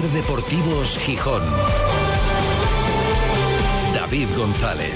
[0.00, 1.42] Deportivos Gijón.
[3.94, 4.94] David González.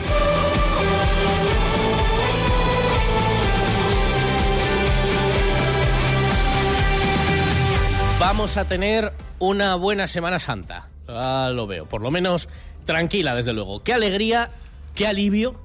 [8.18, 10.88] Vamos a tener una buena Semana Santa.
[11.06, 12.48] Ah, lo veo, por lo menos
[12.86, 13.82] tranquila, desde luego.
[13.82, 14.50] Qué alegría,
[14.94, 15.60] qué alivio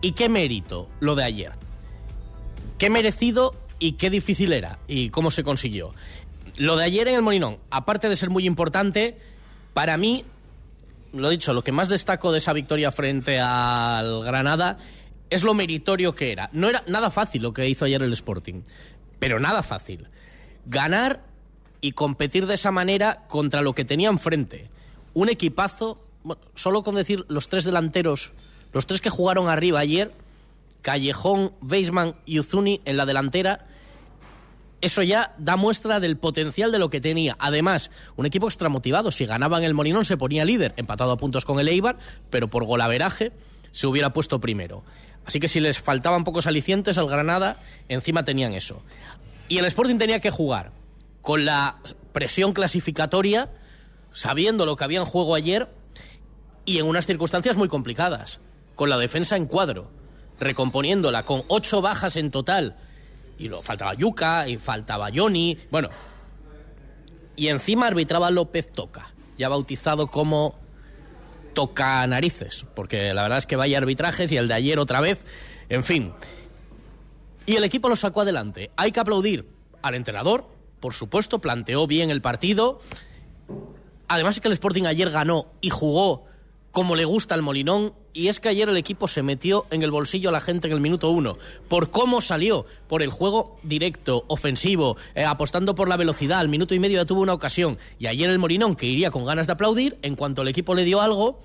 [0.00, 1.52] y qué mérito lo de ayer.
[2.78, 5.92] Qué merecido y qué difícil era y cómo se consiguió.
[6.56, 9.18] Lo de ayer en el Molinón, aparte de ser muy importante,
[9.72, 10.24] para mí,
[11.12, 14.78] lo dicho, lo que más destaco de esa victoria frente al Granada
[15.30, 16.50] es lo meritorio que era.
[16.52, 18.62] No era nada fácil lo que hizo ayer el Sporting,
[19.18, 20.06] pero nada fácil.
[20.66, 21.22] Ganar
[21.80, 24.68] y competir de esa manera contra lo que tenía enfrente.
[25.12, 26.00] Un equipazo,
[26.54, 28.32] solo con decir los tres delanteros,
[28.72, 30.12] los tres que jugaron arriba ayer,
[30.82, 33.66] Callejón, Weisman y Uzuni en la delantera,
[34.84, 37.36] eso ya da muestra del potencial de lo que tenía.
[37.38, 39.10] Además, un equipo extramotivado.
[39.10, 41.96] Si ganaban el Molinón se ponía líder, empatado a puntos con el Eibar,
[42.28, 43.32] pero por golaveraje
[43.72, 44.84] se hubiera puesto primero.
[45.24, 47.56] Así que si les faltaban pocos alicientes al Granada,
[47.88, 48.82] encima tenían eso.
[49.48, 50.72] Y el Sporting tenía que jugar
[51.22, 51.78] con la
[52.12, 53.48] presión clasificatoria,
[54.12, 55.68] sabiendo lo que había en juego ayer
[56.66, 58.38] y en unas circunstancias muy complicadas,
[58.74, 59.90] con la defensa en cuadro,
[60.38, 62.76] recomponiéndola con ocho bajas en total.
[63.38, 65.88] Y lo faltaba Yuca, y faltaba Johnny, bueno.
[67.36, 70.56] Y encima arbitraba López Toca, ya bautizado como
[71.52, 75.24] Toca Narices, porque la verdad es que vaya arbitrajes y el de ayer otra vez,
[75.68, 76.12] en fin.
[77.46, 78.70] Y el equipo lo sacó adelante.
[78.76, 79.48] Hay que aplaudir
[79.82, 80.48] al entrenador,
[80.80, 82.80] por supuesto, planteó bien el partido.
[84.08, 86.26] Además es que el Sporting ayer ganó y jugó
[86.74, 89.92] como le gusta al Molinón, y es que ayer el equipo se metió en el
[89.92, 94.24] bolsillo a la gente en el minuto uno, por cómo salió, por el juego directo,
[94.26, 98.08] ofensivo, eh, apostando por la velocidad, al minuto y medio ya tuvo una ocasión, y
[98.08, 101.00] ayer el Molinón, que iría con ganas de aplaudir, en cuanto el equipo le dio
[101.00, 101.40] algo,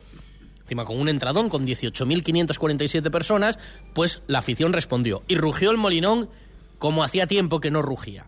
[0.64, 3.60] encima con un entradón con 18.547 personas,
[3.94, 6.28] pues la afición respondió, y rugió el Molinón
[6.80, 8.26] como hacía tiempo que no rugía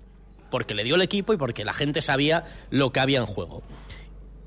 [0.52, 3.64] porque le dio el equipo y porque la gente sabía lo que había en juego.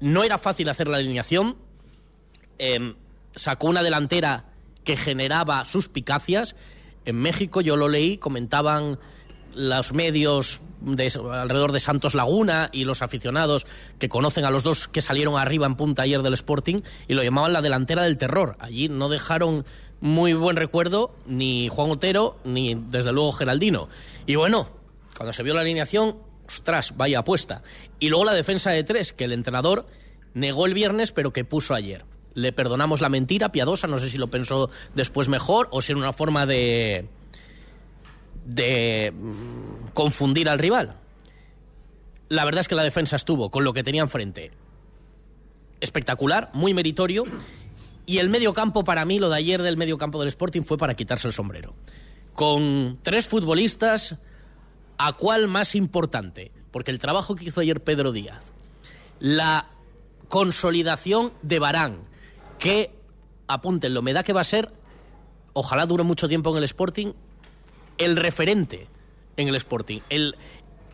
[0.01, 1.57] No era fácil hacer la alineación.
[2.59, 2.94] Em,
[3.34, 4.44] sacó una delantera
[4.84, 6.56] que generaba suspicacias.
[7.04, 8.98] En México, yo lo leí, comentaban
[9.54, 13.66] los medios de, alrededor de Santos Laguna y los aficionados
[13.98, 17.22] que conocen a los dos que salieron arriba en punta ayer del Sporting y lo
[17.22, 18.56] llamaban la delantera del terror.
[18.59, 19.65] Allí no dejaron
[20.00, 23.88] muy buen recuerdo ni Juan Otero ni desde luego Geraldino.
[24.26, 24.69] Y bueno,
[25.16, 26.16] cuando se vio la alineación,
[26.47, 27.62] ostras, vaya apuesta.
[27.98, 29.86] Y luego la defensa de tres, que el entrenador
[30.34, 32.04] negó el viernes, pero que puso ayer.
[32.34, 35.99] Le perdonamos la mentira piadosa, no sé si lo pensó después mejor o si era
[35.99, 37.06] una forma de.
[38.45, 39.12] de.
[39.12, 40.97] Mm, confundir al rival.
[42.28, 44.50] La verdad es que la defensa estuvo con lo que tenía enfrente.
[45.81, 47.25] Espectacular, muy meritorio.
[48.06, 50.77] Y el medio campo, para mí, lo de ayer del medio campo del Sporting fue
[50.77, 51.75] para quitarse el sombrero.
[52.34, 54.19] Con tres futbolistas
[54.99, 56.53] ¿A cuál más importante?
[56.71, 58.45] Porque el trabajo que hizo ayer Pedro Díaz,
[59.19, 59.69] la
[60.28, 61.99] consolidación de Barán,
[62.65, 62.91] que,
[63.47, 64.71] apúntenlo, me da que va a ser,
[65.53, 67.13] ojalá dure mucho tiempo en el Sporting,
[67.99, 68.87] el referente
[69.37, 70.35] en el Sporting, el,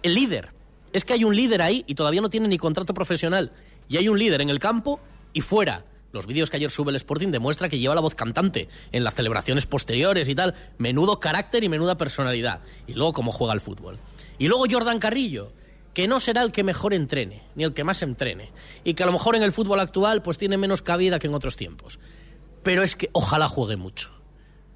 [0.02, 0.48] el líder.
[0.92, 3.52] Es que hay un líder ahí y todavía no tiene ni contrato profesional.
[3.88, 4.98] Y hay un líder en el campo
[5.32, 5.84] y fuera.
[6.10, 9.14] Los vídeos que ayer sube el Sporting demuestra que lleva la voz cantante en las
[9.14, 10.56] celebraciones posteriores y tal.
[10.78, 12.62] Menudo carácter y menuda personalidad.
[12.88, 13.96] Y luego cómo juega el fútbol.
[14.38, 15.52] Y luego Jordan Carrillo,
[16.00, 18.52] que no será el que mejor entrene, ni el que más entrene.
[18.84, 21.34] Y que a lo mejor en el fútbol actual pues tiene menos cabida que en
[21.34, 21.98] otros tiempos.
[22.62, 24.08] Pero es que ojalá juegue mucho.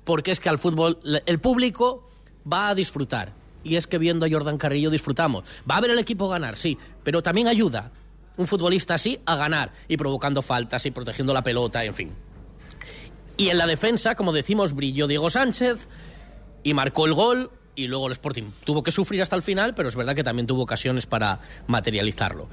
[0.04, 2.10] Porque es que al fútbol el público
[2.46, 3.32] va a disfrutar.
[3.62, 5.44] Y es que viendo a Jordan Carrillo disfrutamos.
[5.70, 7.90] Va a ver el equipo ganar, sí, pero también ayuda
[8.36, 12.12] un futbolista así a ganar y provocando faltas y protegiendo la pelota, en fin.
[13.38, 15.88] Y en la defensa, como decimos, brilló Diego Sánchez
[16.62, 19.88] y marcó el gol y luego el Sporting tuvo que sufrir hasta el final, pero
[19.88, 22.48] es verdad que también tuvo ocasiones para materializarlo.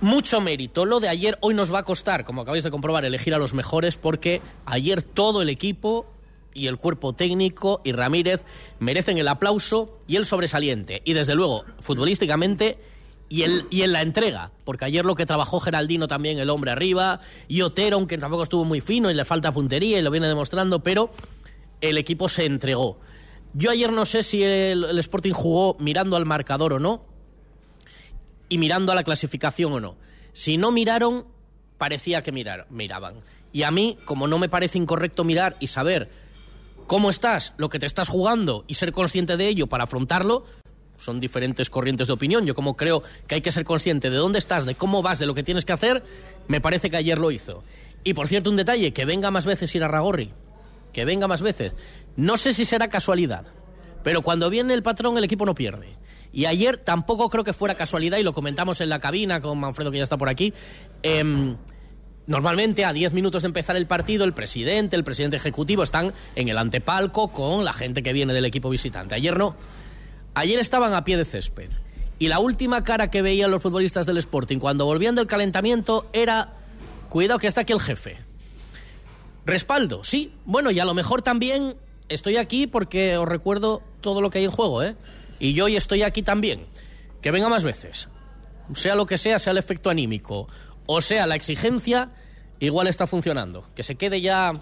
[0.00, 0.86] Mucho mérito.
[0.86, 3.52] Lo de ayer hoy nos va a costar, como acabáis de comprobar, elegir a los
[3.52, 6.06] mejores porque ayer todo el equipo
[6.54, 8.44] y el cuerpo técnico y Ramírez
[8.78, 11.02] merecen el aplauso y el sobresaliente.
[11.04, 12.78] Y desde luego, futbolísticamente
[13.28, 16.72] y, el, y en la entrega, porque ayer lo que trabajó Geraldino también, el hombre
[16.72, 20.28] arriba, y Otero, aunque tampoco estuvo muy fino y le falta puntería y lo viene
[20.28, 21.10] demostrando, pero
[21.80, 22.98] el equipo se entregó.
[23.52, 27.04] Yo ayer no sé si el, Sporting jugó mirando al marcador o no,
[28.48, 29.96] y mirando a la clasificación o no.
[30.32, 31.26] Si no miraron,
[31.78, 33.16] parecía que mirar, miraban.
[33.52, 36.10] Y a mí, como no me parece incorrecto mirar y saber
[36.86, 40.44] cómo estás, lo que te estás jugando y ser consciente de ello para afrontarlo,
[40.96, 42.46] son diferentes corrientes de opinión.
[42.46, 45.26] Yo como creo que hay que ser consciente de dónde estás, de cómo vas, de
[45.26, 46.02] lo que tienes que hacer,
[46.46, 47.64] me parece que ayer lo hizo.
[48.04, 50.30] Y por cierto, un detalle, que venga más veces ir a Ragorri,
[50.92, 51.72] que venga más veces.
[52.16, 53.46] No sé si será casualidad,
[54.02, 55.98] pero cuando viene el patrón el equipo no pierde.
[56.32, 59.90] Y ayer tampoco creo que fuera casualidad, y lo comentamos en la cabina con Manfredo,
[59.90, 60.54] que ya está por aquí.
[61.02, 61.56] Em,
[62.26, 66.48] normalmente, a 10 minutos de empezar el partido, el presidente, el presidente ejecutivo están en
[66.48, 69.14] el antepalco con la gente que viene del equipo visitante.
[69.16, 69.56] Ayer no.
[70.34, 71.70] Ayer estaban a pie de césped.
[72.20, 76.52] Y la última cara que veían los futbolistas del Sporting cuando volvían del calentamiento era:
[77.08, 78.18] cuidado que está aquí el jefe.
[79.50, 80.32] Respaldo, sí.
[80.44, 81.76] Bueno, y a lo mejor también
[82.08, 84.96] estoy aquí porque os recuerdo todo lo que hay en juego, ¿eh?
[85.38, 86.66] Y yo hoy estoy aquí también.
[87.20, 88.08] Que venga más veces.
[88.74, 90.48] Sea lo que sea, sea el efecto anímico
[90.92, 92.10] o sea la exigencia,
[92.58, 93.64] igual está funcionando.
[93.76, 94.52] Que se quede ya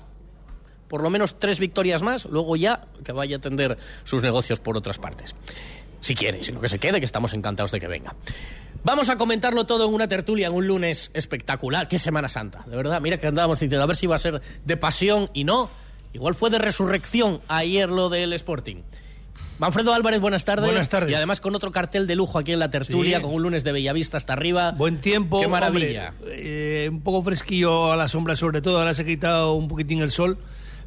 [0.86, 4.76] por lo menos tres victorias más, luego ya que vaya a atender sus negocios por
[4.76, 5.34] otras partes.
[6.00, 8.14] Si quiere, sino que se quede, que estamos encantados de que venga.
[8.84, 11.88] Vamos a comentarlo todo en una tertulia en un lunes espectacular.
[11.88, 13.00] Qué Semana Santa, de verdad.
[13.00, 15.68] Mira que andábamos diciendo a ver si iba a ser de pasión y no.
[16.12, 18.76] Igual fue de resurrección ayer lo del Sporting.
[19.58, 20.66] Manfredo Álvarez, buenas tardes.
[20.66, 21.10] Buenas tardes.
[21.10, 23.22] Y además con otro cartel de lujo aquí en la tertulia, Sí.
[23.24, 24.70] con un lunes de Bellavista hasta arriba.
[24.72, 25.40] Buen tiempo.
[25.40, 26.12] Qué maravilla.
[26.20, 28.78] hombre, eh, un poco fresquillo a la sombra, sobre todo.
[28.78, 30.38] Ahora se ha quitado un poquitín el sol.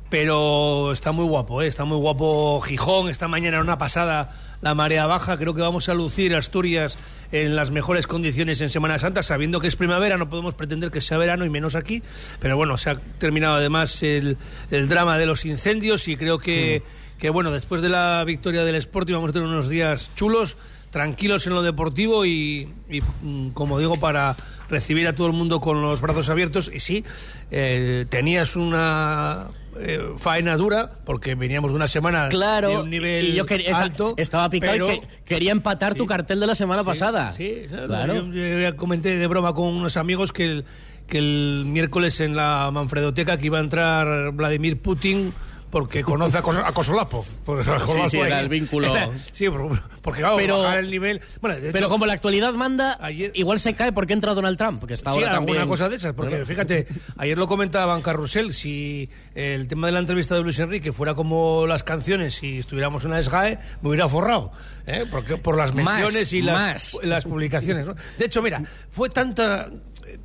[0.09, 1.67] Pero está muy guapo, ¿eh?
[1.67, 3.09] está muy guapo Gijón.
[3.09, 5.37] Esta mañana era una pasada la marea baja.
[5.37, 6.97] Creo que vamos a lucir Asturias
[7.31, 10.17] en las mejores condiciones en Semana Santa, sabiendo que es primavera.
[10.17, 12.01] No podemos pretender que sea verano y menos aquí.
[12.39, 14.37] Pero bueno, se ha terminado además el,
[14.69, 16.83] el drama de los incendios y creo que,
[17.19, 20.57] que, bueno, después de la victoria del Sporting vamos a tener unos días chulos
[20.91, 24.35] tranquilos en lo deportivo y, y, mm, como digo, para
[24.69, 26.69] recibir a todo el mundo con los brazos abiertos.
[26.73, 27.05] Y sí,
[27.49, 29.47] eh, tenías una
[29.81, 33.75] eh, faena dura, porque veníamos de una semana Claro, de un nivel y yo quería-
[33.77, 34.13] alto.
[34.17, 37.33] estaba picado pero- y que, quería empatar tu cartel de la semana pasada.
[37.33, 38.13] Sí, claro.
[38.15, 40.65] Yo, yo ya comenté de broma con unos amigos que el,
[41.07, 45.33] que el miércoles en la Manfredoteca que iba a entrar Vladimir Putin
[45.71, 47.25] porque conoce a, Kos- a Kosolapov.
[47.45, 48.93] Kosolapov sí, era el vínculo.
[49.31, 51.21] sí, por- porque claro, Pero- bajar el nivel...
[51.39, 54.83] Bueno, de Pero como la actualidad manda, Ayer- igual se cae porque entra Donald Trump,
[54.85, 55.67] que está Sí, ahora alguna también.
[55.69, 56.45] cosa de esas, porque Bueno.
[56.45, 56.87] fíjate,
[57.17, 61.13] ayer lo comentaba en Carrusel, si el tema de la entrevista de Luis Enrique fuera
[61.15, 64.51] como las canciones, si estuviéramos en la SGAE, me hubiera forrado,
[64.85, 65.05] ¿eh?
[65.09, 66.93] porque por las Más, menciones y más.
[66.95, 67.87] las, las publicaciones.
[67.87, 67.95] ¿no?
[68.17, 69.69] De hecho, mira, fue tanta...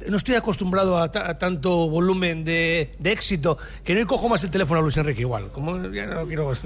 [0.08, 4.42] No estoy acostumbrado a, ta- a tanto volumen de, de éxito que no cojo más
[4.44, 5.50] el teléfono a Luis Enrique igual.
[5.52, 6.52] Como ya no quiero.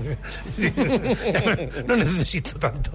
[1.86, 2.90] no necesito tanto.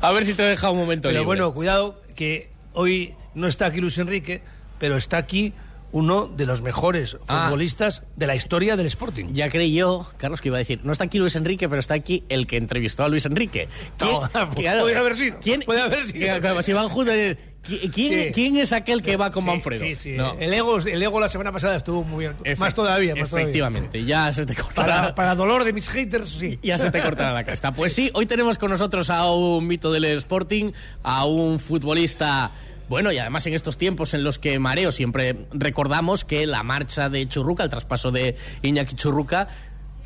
[0.00, 1.26] A ver si te deja un momento Pero libre.
[1.26, 4.42] bueno, cuidado que hoy no está aquí Luis Enrique,
[4.78, 5.52] pero está aquí
[5.92, 7.44] uno de los mejores Ah.
[7.46, 9.26] futbolistas de la historia del Sporting.
[9.32, 11.94] Ya creí yo, Carlos, que iba a decir, no está aquí Luis Enrique, pero está
[11.94, 13.68] aquí el que entrevistó a Luis Enrique.
[14.00, 16.40] No, podría haber sido, ¿Quién, puede haber sido.
[16.40, 17.55] que- si van juntos, eh, ¿qui-
[17.92, 19.84] ¿quién, es aquel que va con Manfredo?
[19.84, 20.12] Sí, sí.
[20.12, 20.36] No.
[20.38, 22.58] El, ego, el ego la semana pasada estuvo muy bien.
[22.58, 24.96] Más todavía, más todavía, Efectivamente, ya se te cortará.
[24.96, 26.58] Para, para dolor de mis haters, sí.
[26.62, 27.72] Ya se te cortará la cresta.
[27.76, 30.72] Pues sí, hoy tenemos con nosotros a un mito del Sporting,
[31.02, 32.50] a un futbolista.
[32.88, 37.08] Bueno, y además en estos tiempos en los que mareo siempre recordamos que la marcha
[37.08, 39.48] de Churruca, el traspaso de Iñaki Churruca,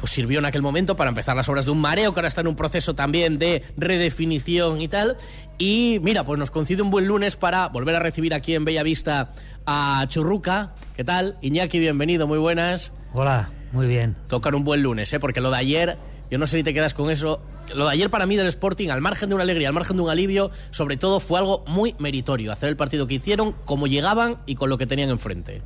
[0.00, 2.40] pues sirvió en aquel momento para empezar las obras de un mareo, que ahora está
[2.40, 5.18] en un proceso también de redefinición y tal.
[5.58, 9.32] Y mira, pues nos coincide un buen lunes para volver a recibir aquí en Bellavista
[9.66, 10.74] a Churruca.
[10.96, 11.36] ¿Qué tal?
[11.42, 12.92] Iñaki, bienvenido, muy buenas.
[13.12, 14.16] Hola, muy bien.
[14.26, 15.20] tocan un buen lunes, ¿eh?
[15.20, 15.98] porque lo de ayer,
[16.30, 17.42] yo no sé si te quedas con eso,
[17.74, 20.02] lo de ayer para mí del Sporting, al margen de una alegría, al margen de
[20.02, 24.38] un alivio, sobre todo fue algo muy meritorio, hacer el partido que hicieron, como llegaban
[24.46, 25.60] y con lo que tenían enfrente.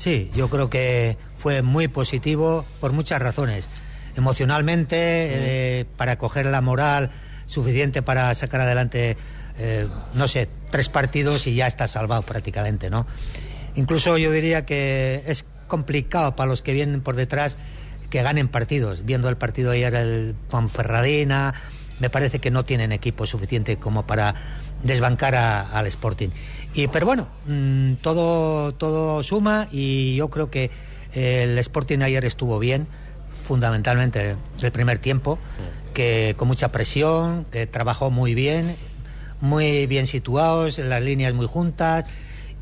[0.00, 3.68] Sí, yo creo que fue muy positivo por muchas razones.
[4.16, 7.10] Emocionalmente, eh, para coger la moral
[7.44, 9.18] suficiente para sacar adelante,
[9.58, 13.06] eh, no sé, tres partidos y ya está salvado prácticamente, ¿no?
[13.74, 17.58] Incluso yo diría que es complicado para los que vienen por detrás
[18.08, 19.04] que ganen partidos.
[19.04, 21.52] Viendo el partido ayer el Ponferradina,
[21.98, 24.34] me parece que no tienen equipo suficiente como para
[24.82, 26.28] desbancar a- al Sporting.
[26.74, 30.70] Y, pero bueno, mm, todo, todo suma y yo creo que
[31.14, 32.86] eh, el Sporting ayer estuvo bien,
[33.44, 35.38] fundamentalmente el primer tiempo,
[35.94, 38.76] que con mucha presión, que trabajó muy bien,
[39.40, 42.04] muy bien situados, las líneas muy juntas,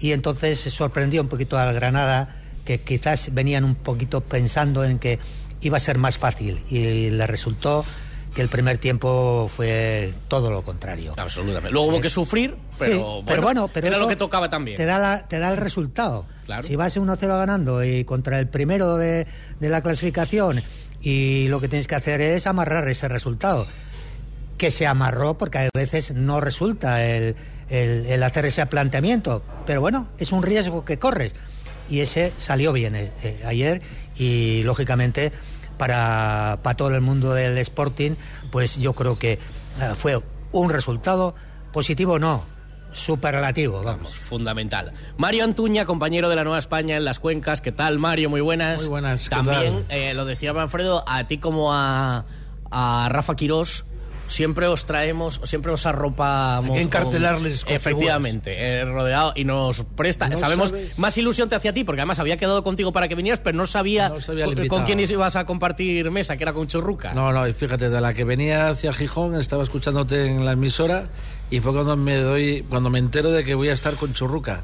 [0.01, 5.19] y entonces sorprendió un poquito al Granada, que quizás venían un poquito pensando en que
[5.61, 7.85] iba a ser más fácil, y le resultó
[8.35, 11.15] que el primer tiempo fue todo lo contrario.
[11.17, 11.71] Absolutamente.
[11.73, 14.49] Luego hubo que sufrir, pero, Sí, bueno, pero bueno, pero era eso lo que tocaba
[14.49, 14.77] también.
[14.77, 16.27] Te da, la- te da el resultado.
[16.47, 16.63] Claro.
[16.63, 19.27] Si vas 1-0 ganando y contra el primero de,
[19.61, 20.63] de la clasificación
[21.01, 23.67] y lo que tienes que hacer es amarrar ese resultado.
[24.57, 27.37] que se amarró porque a veces no resulta el,
[27.71, 29.43] el- el hacer ese planteamiento.
[29.67, 31.33] Pero bueno, es un riesgo que corres.
[31.89, 33.81] Y ese salió bien eh, eh, ayer
[34.17, 35.31] y lógicamente
[35.79, 38.13] para, para todo el mundo del Sporting,
[38.51, 39.39] pues yo creo que eh,
[39.97, 40.21] fue
[40.53, 41.35] un resultado
[41.73, 42.45] positivo, no,
[42.93, 44.15] superlativo, vamos.
[44.15, 44.93] Fundamental.
[45.17, 47.61] Mario Antuña, compañero de la Nueva España en las cuencas.
[47.61, 48.31] ¿Qué tal, Mario?
[48.31, 48.83] Muy buenas.
[48.83, 52.25] Muy buenas, ¿qué También, eh, lo decía Manfredo, a ti como a,
[52.71, 53.85] a Rafa Quirós,
[54.29, 56.79] siempre os traemos, siempre os arropamos.
[56.79, 60.29] Encartelarles con Efectivamente, eh, rodeado y nos presta.
[60.29, 63.09] No Sabemos, sabes- más ilusión te hacía a ti, porque además había quedado contigo para
[63.09, 66.45] que vinieras, pero no sabía, No sabía con, con quién ibas a compartir mesa, que
[66.45, 67.13] era con Churruca.
[67.15, 71.07] No, no, y fíjate, de la que venía hacia Gijón, estaba escuchándote en la emisora
[71.51, 74.61] y fue cuando me doy, cuando me entero de que voy a estar con Churruca.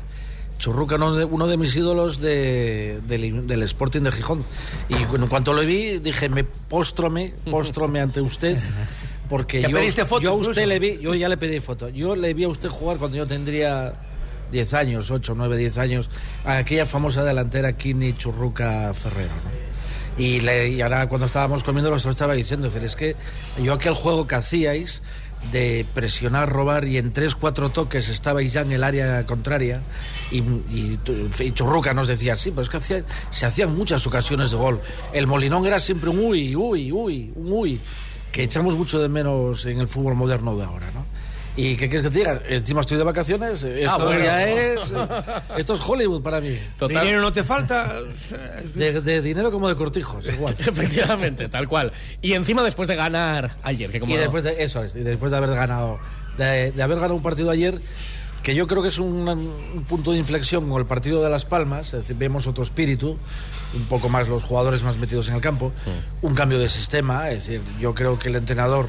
[0.59, 4.45] Churruca, uno de, uno de mis ídolos de- del, del Sporting de Gijón.
[4.89, 8.57] Y en cuanto lo vi, dije, me póstrome, póstrome ante usted.
[9.29, 11.89] Porque ¿Le yo, pediste foto yo a usted le vi, yo ya le pedí foto.
[11.89, 13.95] Yo le vi a usted jugar cuando yo tendría
[14.53, 16.11] 10 años, 8, 9, 10 años,
[16.45, 19.31] a aquella famosa delantera Kini Churruca Ferrero.
[19.45, 20.23] ¿no?
[20.23, 23.17] Y, le- y ahora cuando estábamos comiendo lo estaba diciendo, es decir, es que
[23.63, 25.03] yo aquel juego que hacíais
[25.53, 29.81] de presionar, robar y en tres, cuatro toques estabais ya en el área contraria
[30.31, 34.07] y, y, tu- y Churruca nos decía, sí, pero es que hacía- se hacían muchas
[34.07, 34.81] ocasiones de gol.
[35.13, 37.81] El Molinón era siempre un uy, uy, uy, un uy,
[38.35, 41.07] que echamos mucho de menos en el fútbol moderno de ahora, ¿no?
[41.57, 42.41] ¿Y qué quieres que te diga?
[42.49, 44.25] Encima estoy de vacaciones, esto Ah, bueno.
[44.25, 44.81] ya es...
[45.57, 46.59] Esto es Hollywood para mí.
[46.77, 47.03] Total.
[47.05, 48.01] Dinero no te falta.
[48.75, 50.53] De, de dinero como de cortijos, igual.
[50.59, 51.93] Efectivamente, tal cual.
[52.21, 55.31] Y encima después de ganar ayer, que como Y después de eso es, y después
[55.31, 56.01] de haber ganado,
[56.37, 57.81] de, de haber ganado un partido ayer,
[58.45, 61.45] que yo creo que es un, un punto de inflexión con el partido de Las
[61.47, 63.17] Palmas, es decir, vemos otro espíritu,
[63.75, 65.73] un poco más los jugadores más metidos en el campo,
[66.23, 68.89] un cambio de sistema, es decir, yo creo que el entrenador,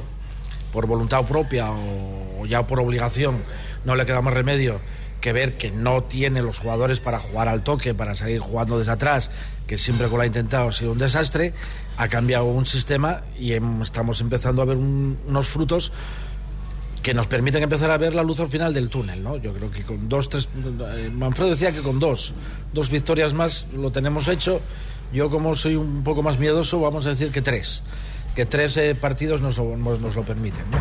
[0.73, 3.37] por voluntad propia o ya por obligación,
[3.85, 4.79] no le queda más remedio
[5.21, 8.91] que ver que no tiene los jugadores para jugar al toque, para salir jugando desde
[8.91, 9.31] atrás,
[9.65, 11.53] que siempre que lo ha intentado ha sido un desastre,
[11.97, 15.91] ha cambiado un sistema y em- estamos empezando a ver un- unos frutos
[17.05, 19.37] que nos permiten empezar a ver la luz al final del túnel, ¿no?
[19.37, 20.49] Yo creo que con dos, tres...
[20.55, 22.33] eh, Manfredo decía que con dos,
[22.73, 24.59] dos victorias más lo tenemos hecho.
[25.13, 27.83] Yo como soy un poco más miedoso, vamos a decir que tres.
[28.33, 30.79] Que tres eh, partidos nos lo, nos, lo permiten, ¿no?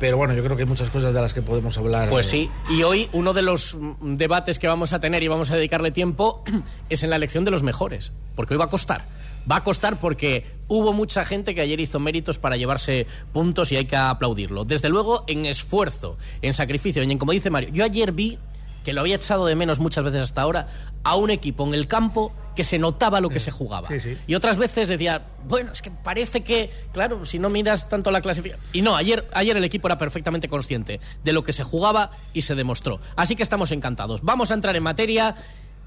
[0.00, 2.08] Pero bueno, yo creo que hay muchas cosas de las que podemos hablar.
[2.08, 5.28] Pues eh, sí, y hoy uno de los mm, debates que vamos a tener y
[5.28, 6.44] vamos a dedicarle tiempo
[6.88, 9.04] es en la elección de los mejores, porque hoy va a costar.
[9.50, 13.76] Va a costar porque hubo mucha gente que ayer hizo méritos para llevarse puntos y
[13.76, 14.64] hay que aplaudirlo.
[14.64, 18.38] Desde luego, en esfuerzo, en sacrificio, y en como dice Mario, yo ayer vi
[18.84, 20.68] que lo había echado de menos muchas veces hasta ahora,
[21.04, 23.88] a un equipo en el campo que se notaba lo que se jugaba.
[23.88, 24.18] sí, sí.
[24.26, 28.20] Y otras veces decía, bueno, es que parece que, claro, si no miras tanto la
[28.20, 28.64] clasificación.
[28.72, 32.42] Y no, ayer, ayer el equipo era perfectamente consciente de lo que se jugaba y
[32.42, 33.00] se demostró.
[33.16, 34.22] Así que estamos encantados.
[34.22, 35.34] Vamos a entrar en materia.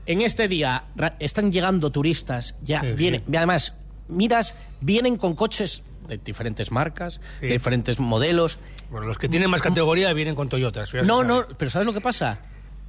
[0.05, 0.83] En este día
[1.19, 3.35] están llegando turistas, ya Sí, vienen, sí.
[3.38, 3.74] además,
[4.07, 7.47] miras, vienen con coches de diferentes marcas, Sí.
[7.47, 8.59] de diferentes modelos.
[8.91, 10.83] Bueno, los que tienen más categoría vienen con Toyota.
[10.83, 12.39] eso ya se No, no, pero ¿sabes lo que pasa?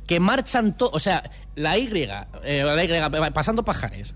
[0.06, 1.88] Que marchan todos, o sea, la Y,
[2.44, 4.14] eh, la Y, pasando pajares,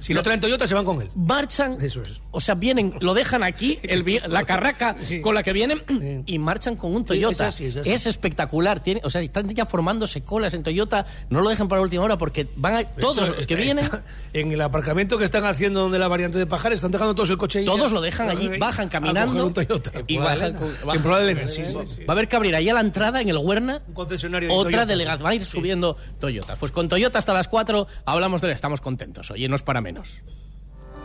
[0.00, 1.10] Si no traen Toyota, se van con él.
[1.14, 2.20] marchan, Eso es.
[2.30, 5.20] o sea, vienen, lo dejan aquí, el la carraca Sí.
[5.20, 6.22] con la que vienen Sí.
[6.26, 7.32] y marchan con un Sí, Toyota.
[7.34, 8.08] es así, es así.
[8.08, 11.84] espectacular, tiene, o sea, están ya formándose colas en Toyota, no lo dejan para la
[11.84, 14.02] última hora porque van a, todos Esto los que está- vienen, está-
[14.32, 17.38] en el aparcamiento que están haciendo donde la variante de Pajar, están dejando todos el
[17.38, 17.64] coche ahí.
[17.64, 17.94] todos ya.
[17.94, 19.92] lo dejan allí, bajan a caminando un Toyota.
[20.06, 21.04] y bajan con, bajan-.
[21.10, 24.54] Va a haber que abrir ahí a la entrada en el Huerna Un concesionario de
[24.54, 25.26] otra delegación.
[25.26, 26.56] Va a ir subiendo Toyota.
[26.56, 28.54] Pues con Toyota hasta las 4 hablamos de él.
[28.54, 29.30] Estamos contentos.
[29.30, 29.89] Oye, no es para menos.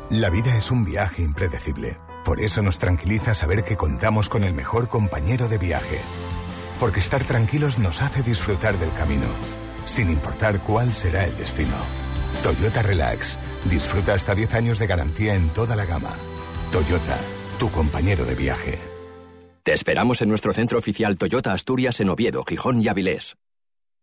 [0.09, 1.97] La vida es un viaje impredecible.
[2.23, 5.99] Por eso nos tranquiliza saber que contamos con el mejor compañero de viaje.
[6.79, 9.27] Porque estar tranquilos nos hace disfrutar del camino,
[9.85, 11.75] sin importar cuál será el destino.
[12.43, 13.39] Toyota Relax.
[13.69, 16.13] Disfruta hasta 10 años de garantía en toda la gama.
[16.71, 17.17] Toyota,
[17.57, 18.79] tu compañero de viaje.
[19.63, 23.35] Te esperamos en nuestro centro oficial Toyota Asturias en Oviedo, Gijón y Avilés.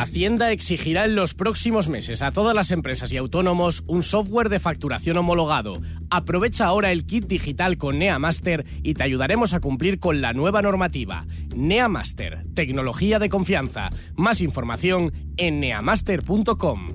[0.00, 4.58] Hacienda exigirá en los próximos meses a todas las empresas y autónomos un software de
[4.58, 5.74] facturación homologado.
[6.08, 10.62] Aprovecha ahora el kit digital con NeaMaster y te ayudaremos a cumplir con la nueva
[10.62, 11.26] normativa.
[11.54, 13.90] NeaMaster, tecnología de confianza.
[14.16, 16.86] Más información en neamaster.com.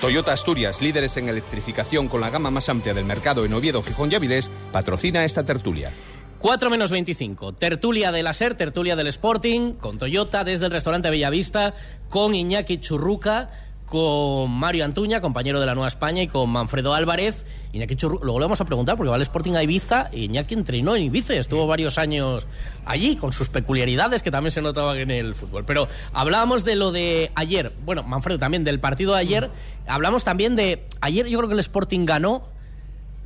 [0.00, 4.12] Toyota Asturias, líderes en electrificación con la gama más amplia del mercado en Oviedo, Gijón
[4.12, 5.90] y Avilés, patrocina esta tertulia.
[6.44, 7.54] 4 menos 25.
[7.54, 11.72] Tertulia de la SER, tertulia del Sporting, con Toyota desde el restaurante Bellavista,
[12.10, 13.50] con Iñaki Churruca,
[13.86, 17.46] con Mario Antuña, compañero de la Nueva España, y con Manfredo Álvarez.
[17.72, 20.52] Iñaki Churruca, luego le vamos a preguntar, porque va al Sporting a Ibiza, y Iñaki
[20.52, 22.46] entrenó en Ibiza, estuvo varios años
[22.84, 25.64] allí, con sus peculiaridades que también se notaban en el fútbol.
[25.64, 29.50] Pero hablábamos de lo de ayer, bueno, Manfredo también, del partido de ayer,
[29.86, 32.42] hablamos también de, ayer yo creo que el Sporting ganó,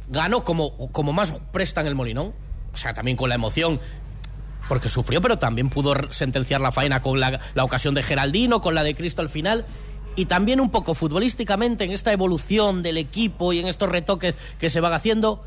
[0.08, 2.32] ganó como, como más presta en el Molinón,
[2.72, 3.80] o sea, también con la emoción
[4.68, 8.84] porque sufrió, pero también pudo sentenciar la faena con la, ocasión de Geraldino, con la
[8.84, 9.64] de Cristo al final.
[10.14, 14.68] Y también un poco futbolísticamente en esta evolución del equipo y en estos retoques que
[14.68, 15.44] se van haciendo,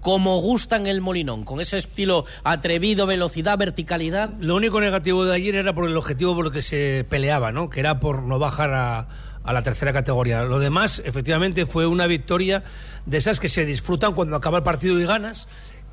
[0.00, 4.30] como gustan el Molinón, con ese estilo atrevido, velocidad, verticalidad.
[4.40, 7.68] Lo único negativo de ayer era por el objetivo por el que se peleaba, ¿no?
[7.68, 9.08] Que era por no bajar a,
[9.44, 10.42] a la tercera categoría.
[10.42, 12.64] Lo demás, efectivamente, fue una victoria
[13.04, 15.46] de esas que se disfrutan cuando acaba el partido y ganas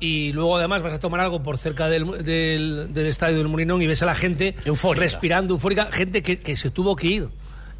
[0.04, 3.80] y luego además vas a tomar algo por cerca del, del, del estadio del Molinón
[3.80, 5.02] y ves a la gente eufórica.
[5.02, 7.28] respirando eufórica, gente que, que se tuvo que ir.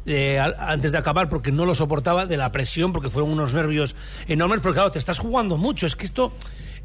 [0.07, 3.95] Eh, antes de acabar porque no lo soportaba de la presión porque fueron unos nervios
[4.27, 6.31] enormes porque claro te estás jugando mucho es que esto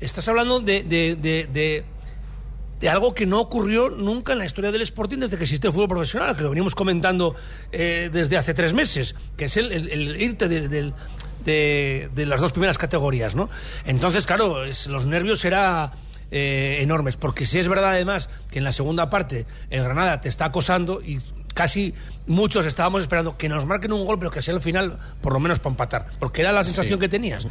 [0.00, 1.84] estás hablando de, de, de, de
[2.80, 5.74] de algo que no ocurrió nunca en la historia del Sporting desde que existe el
[5.74, 7.34] fútbol profesional, que lo venimos comentando
[7.72, 10.92] eh, desde hace tres meses, que es el, el, el irte de, de,
[11.44, 13.48] de, de, las dos primeras categorías, ¿no?
[13.84, 15.92] Entonces, claro, es, los nervios era
[16.32, 20.28] eh, enormes, porque si es verdad además que en la segunda parte el Granada te
[20.28, 21.18] está acosando y
[21.54, 21.92] casi
[22.28, 25.40] muchos estábamos esperando que nos marquen un gol, pero que sea el final por lo
[25.40, 27.00] menos para empatar, porque era la sensación sí.
[27.00, 27.48] que tenías.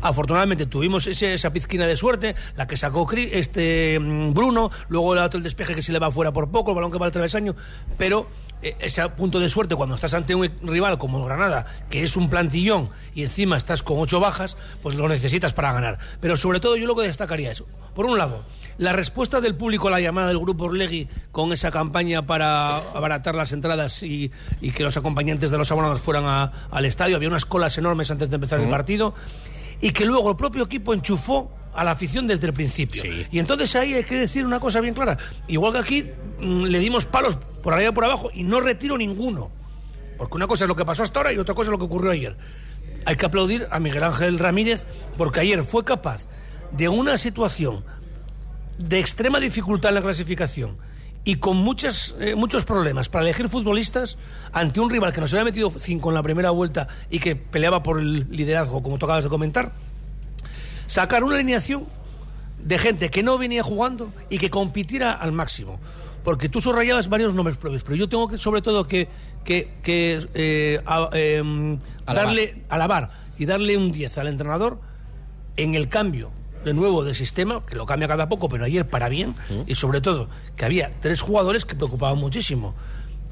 [0.00, 5.38] Afortunadamente tuvimos ese, esa pizquina de suerte, la que sacó este Bruno, luego el otro
[5.38, 7.56] el despeje que se le va fuera por poco, el balón que va al travesaño,
[7.98, 8.28] pero
[8.62, 12.90] ese punto de suerte cuando estás ante un rival como Granada, que es un plantillón
[13.14, 15.98] y encima estás con ocho bajas, pues lo necesitas para ganar.
[16.20, 18.42] Pero sobre todo yo lo que destacaría es, por un lado,
[18.78, 23.34] la respuesta del público a la llamada del grupo Orlegui con esa campaña para abaratar
[23.34, 27.16] las entradas y, y que los acompañantes de los abonados fueran a, al estadio.
[27.16, 28.66] Había unas colas enormes antes de empezar uh -huh.
[28.66, 29.14] el partido
[29.80, 33.02] y que luego el propio equipo enchufó a la afición desde el principio.
[33.02, 33.26] Sí.
[33.30, 35.16] Y entonces ahí hay que decir una cosa bien clara.
[35.48, 38.98] Igual que aquí mmm, le dimos palos por arriba y por abajo y no retiro
[38.98, 39.50] ninguno.
[40.18, 41.84] Porque una cosa es lo que pasó hasta ahora y otra cosa es lo que
[41.84, 42.36] ocurrió ayer.
[43.04, 46.28] Hay que aplaudir a Miguel Ángel Ramírez porque ayer fue capaz
[46.70, 47.84] de una situación
[48.78, 50.76] de extrema dificultad en la clasificación
[51.24, 54.18] y con muchas, eh, muchos problemas para elegir futbolistas
[54.52, 57.82] ante un rival que nos había metido cinco en la primera vuelta y que peleaba
[57.82, 59.72] por el liderazgo, como tú acabas de comentar,
[60.86, 61.86] sacar una alineación
[62.58, 65.78] de gente que no venía jugando y que compitiera al máximo.
[66.24, 69.08] Porque tú subrayabas varios nombres propios, pero yo tengo que, sobre todo que,
[69.44, 72.26] que, que eh, a, eh, alabar.
[72.26, 74.78] darle, alabar y darle un 10 al entrenador
[75.56, 76.30] en el cambio
[76.64, 79.64] de nuevo de sistema, que lo cambia cada poco, pero ayer para bien, ¿Sí?
[79.66, 82.74] y sobre todo que había tres jugadores que preocupaban muchísimo,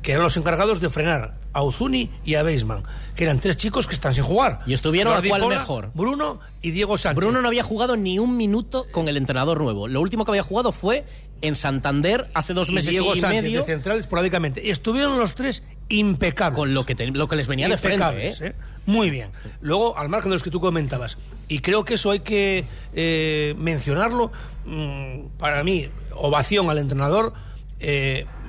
[0.02, 2.82] que eran los encargados de frenar a Uzuni y a Beisman,
[3.16, 4.60] que eran tres chicos que están sin jugar.
[4.66, 5.90] Y estuvieron a cuál mejor.
[5.94, 7.24] Bruno y Diego Sánchez.
[7.24, 9.88] Bruno no había jugado ni un minuto con el entrenador nuevo.
[9.88, 11.04] Lo último que había jugado fue
[11.42, 13.60] en Santander hace dos meses y, Diego y Sánchez, medio.
[13.60, 14.70] de central esporádicamente.
[14.70, 16.56] Estuvieron los tres impecables.
[16.56, 18.28] Con lo que, te, lo que les venía de frente.
[18.28, 18.32] ¿eh?
[18.40, 18.52] ¿eh?
[18.86, 19.30] Muy bien.
[19.60, 23.54] Luego, al margen de los que tú comentabas, y creo que eso hay que eh,
[23.58, 24.30] mencionarlo,
[24.66, 27.32] mmm, para mí, ovación al entrenador.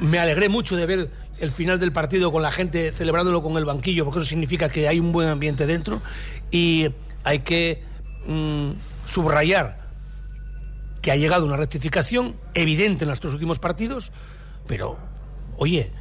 [0.02, 1.10] Me alegré mucho de ver
[1.41, 4.88] el final del partido con la gente celebrándolo con el banquillo, porque eso significa que
[4.88, 6.01] hay un buen ambiente dentro.
[6.51, 6.88] Y
[7.23, 7.84] hay que
[8.25, 8.71] mmm,
[9.06, 9.82] subrayar
[11.01, 14.12] que ha llegado una rectificación evidente en los tres últimos partidos,
[14.67, 14.97] pero,
[15.58, 15.91] oye,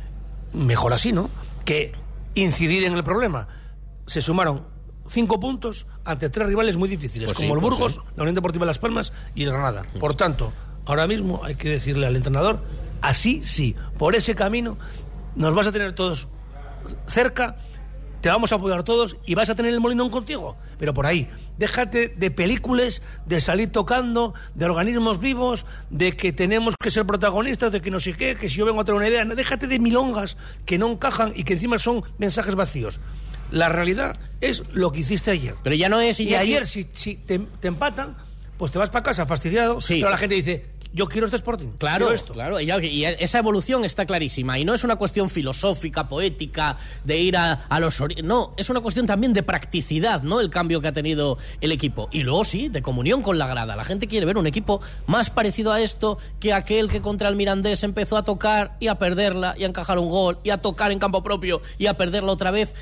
[0.53, 1.31] mejor así, ¿no?
[1.65, 1.93] Que
[2.35, 3.49] incidir en el problema.
[4.07, 4.67] Se sumaron
[5.09, 8.01] cinco puntos ante tres rivales muy difíciles, Pues como sí, el pues Burgos, sí.
[8.17, 9.85] la Unión Deportiva Las Palmas y el Granada.
[9.99, 10.53] Por tanto,
[10.85, 12.63] ahora mismo hay que decirle al entrenador,
[13.01, 14.77] así sí, por ese camino
[15.37, 16.29] nos vas a tener todos
[17.07, 17.57] cerca,
[18.21, 20.57] te vamos a apoyar todos y vas a tener el molinón contigo.
[20.79, 26.75] Pero por ahí, déjate de películas, de salir tocando, de organismos vivos, de que tenemos
[26.79, 29.09] que ser protagonistas, de que no sé qué, que si yo vengo a traer una
[29.09, 33.01] idea, no, déjate de milongas que no encajan y que encima son mensajes vacíos.
[33.51, 35.55] La realidad es lo que hiciste ayer.
[35.63, 38.17] Pero ya no es Y Iñaki- ayer, si, si te, te empatan,
[38.59, 39.95] pues te vas para casa fastidiado, Sí.
[39.99, 41.69] pero la gente dice, yo quiero este Sporting.
[41.79, 42.33] Claro, esto.
[42.33, 44.59] claro, y, esa evolución está clarísima.
[44.59, 48.03] Y no es una cuestión filosófica, poética, de ir a, a los...
[48.23, 50.41] No, es una cuestión también de practicidad, ¿no?
[50.41, 52.09] El cambio que ha tenido el equipo.
[52.13, 53.77] Y luego sí, de comunión con la grada.
[53.77, 57.37] La gente quiere ver un equipo más parecido a esto que aquel que contra el
[57.37, 60.91] Mirandés empezó a tocar y a perderla y a encajar un gol y a tocar
[60.93, 62.75] en campo propio y a perderla otra vez.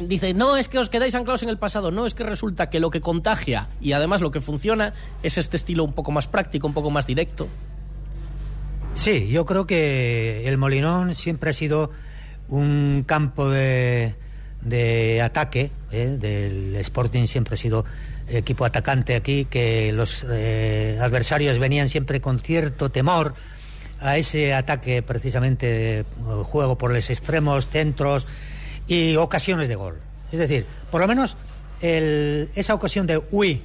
[0.00, 1.90] Dice, no, es que os quedáis anclados en el pasado.
[1.90, 5.56] No, es que resulta que lo que contagia y además lo que funciona es este
[5.56, 7.48] estilo un poco más práctico, un poco más directo.
[8.94, 11.90] Sí, yo creo que el Molinón siempre ha sido
[12.48, 14.14] un campo de,
[14.62, 15.70] de ataque.
[15.92, 16.16] ¿eh?
[16.18, 17.84] Del Sporting siempre ha sido
[18.28, 23.34] equipo atacante aquí, que los eh, adversarios venían siempre con cierto temor
[24.00, 26.04] a ese ataque precisamente
[26.44, 28.26] juego por los extremos, centros
[28.86, 29.96] y ocasiones de gol.
[30.32, 31.36] Es decir, por lo menos
[31.80, 33.62] el- esa ocasión de uy,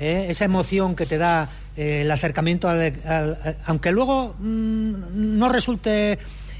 [0.00, 0.26] ¿eh?
[0.28, 6.18] esa emoción que te da eh, el acercamiento, al, aunque luego mm, no resulte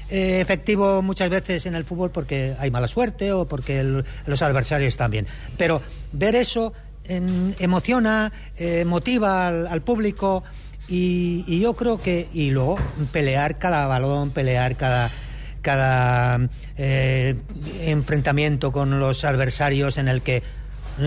[0.09, 3.83] eh, efectivo muchas veces en el fútbol porque hay mala suerte o porque
[4.25, 5.27] los adversarios también.
[5.57, 5.81] Pero
[6.13, 6.73] ver eso
[7.05, 8.31] em, emociona,
[8.85, 10.43] motiva al, público
[10.87, 12.77] y yo creo que y luego
[13.13, 15.09] pelear cada balón, pelear cada
[15.61, 16.39] cada
[16.77, 17.35] eh,
[17.81, 20.43] enfrentamiento con los adversarios en el que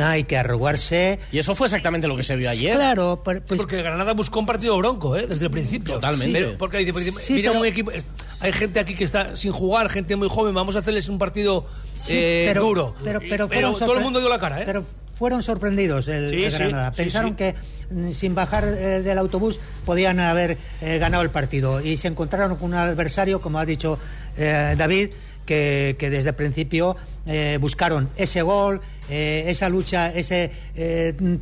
[0.02, 1.18] hay que arrugarse.
[1.30, 2.74] Y eso fue exactamente lo que se vio ayer.
[2.74, 5.26] Claro, pero- pues- porque Granada buscó un partido bronco, ¿eh?
[5.26, 5.94] Desde el principio.
[5.94, 6.32] Totalmente.
[6.32, 8.06] Pero- porque dice, porque Sí, mira pero- un equipo, es-
[8.40, 11.66] hay gente aquí que está sin jugar, gente muy joven, vamos a hacerles un partido
[11.96, 12.94] Sí, eh, pero- duro.
[13.04, 14.64] Pero, pero, fueron todo el mundo dio la cara, ¿eh?
[14.66, 14.84] Pero
[15.16, 16.90] fueron sorprendidos el, Sí, el sí, Granada.
[16.90, 17.36] sí, Pensaron sí.
[17.36, 17.54] que
[17.90, 22.56] mm, sin bajar eh, del autobús podían haber eh, ganado el partido y se encontraron
[22.56, 23.98] con un adversario, como ha dicho
[24.36, 25.10] eh, David,
[25.46, 30.50] que, que desde el principio eh, buscaron ese gol, eh, esa lucha, ese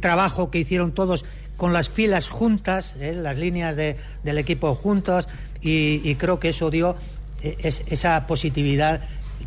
[0.00, 1.24] trabajo que hicieron todos
[1.57, 5.28] con las filas juntas, las líneas de- del equipo juntos
[5.61, 6.96] y, y creo que eso dio
[7.42, 9.00] es- esa positividad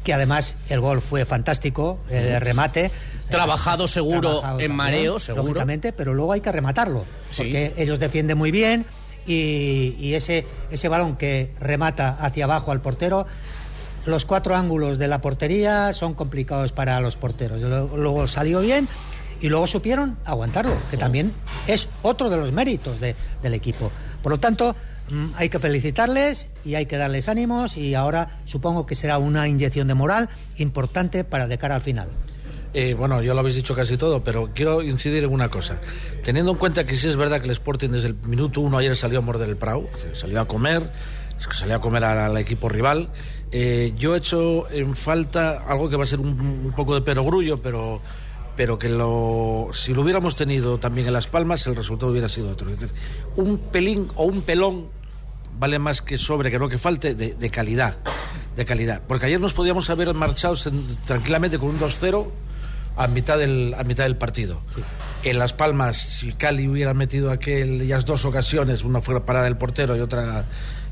[0.03, 2.91] que además el gol fue fantástico, de remate.
[3.29, 5.43] Trabajado seguro en también, mareo, seguro.
[5.45, 7.43] Lógicamente, pero luego hay que rematarlo, Sí.
[7.43, 8.85] porque ellos defienden muy bien
[9.27, 13.25] y, ese, ese balón que remata hacia abajo al portero,
[14.05, 17.61] los cuatro ángulos de la portería son complicados para los porteros.
[17.61, 18.87] Luego, luego salió bien
[19.41, 21.33] y luego supieron aguantarlo, que también
[21.67, 23.91] es otro de los méritos de- del equipo.
[24.21, 24.75] Por lo tanto,
[25.09, 29.47] mm, hay que felicitarles y hay que darles ánimos y ahora supongo que será una
[29.47, 32.07] inyección de moral importante para de cara al final.
[32.77, 35.79] Eh, bueno, ya lo habéis dicho casi todo, pero quiero incidir en una cosa.
[36.25, 38.97] Teniendo en cuenta que sí es verdad que el Sporting desde el minuto uno ayer
[38.97, 40.91] salió a morder el Prau, salió a comer,
[41.37, 43.11] salió a comer al, equipo rival.
[43.49, 47.59] Eh, yo he hecho en falta algo que va a ser un, poco de perogrullo,
[47.61, 48.01] pero
[48.57, 52.49] pero que lo, si lo hubiéramos tenido también en Las Palmas, el resultado hubiera sido
[52.49, 52.69] otro.
[53.37, 54.87] Un pelín o un pelón
[55.57, 57.95] vale más que sobre, que no que falte, de, de calidad.
[58.57, 59.01] De calidad.
[59.07, 60.55] Porque ayer nos podíamos haber marchado
[61.05, 62.27] tranquilamente con un 2-0
[62.97, 64.61] a mitad del, a mitad del partido.
[65.23, 69.95] En Las Palmas, si Cali hubiera metido aquellas dos ocasiones, una fuera parada del portero
[69.95, 70.45] y otra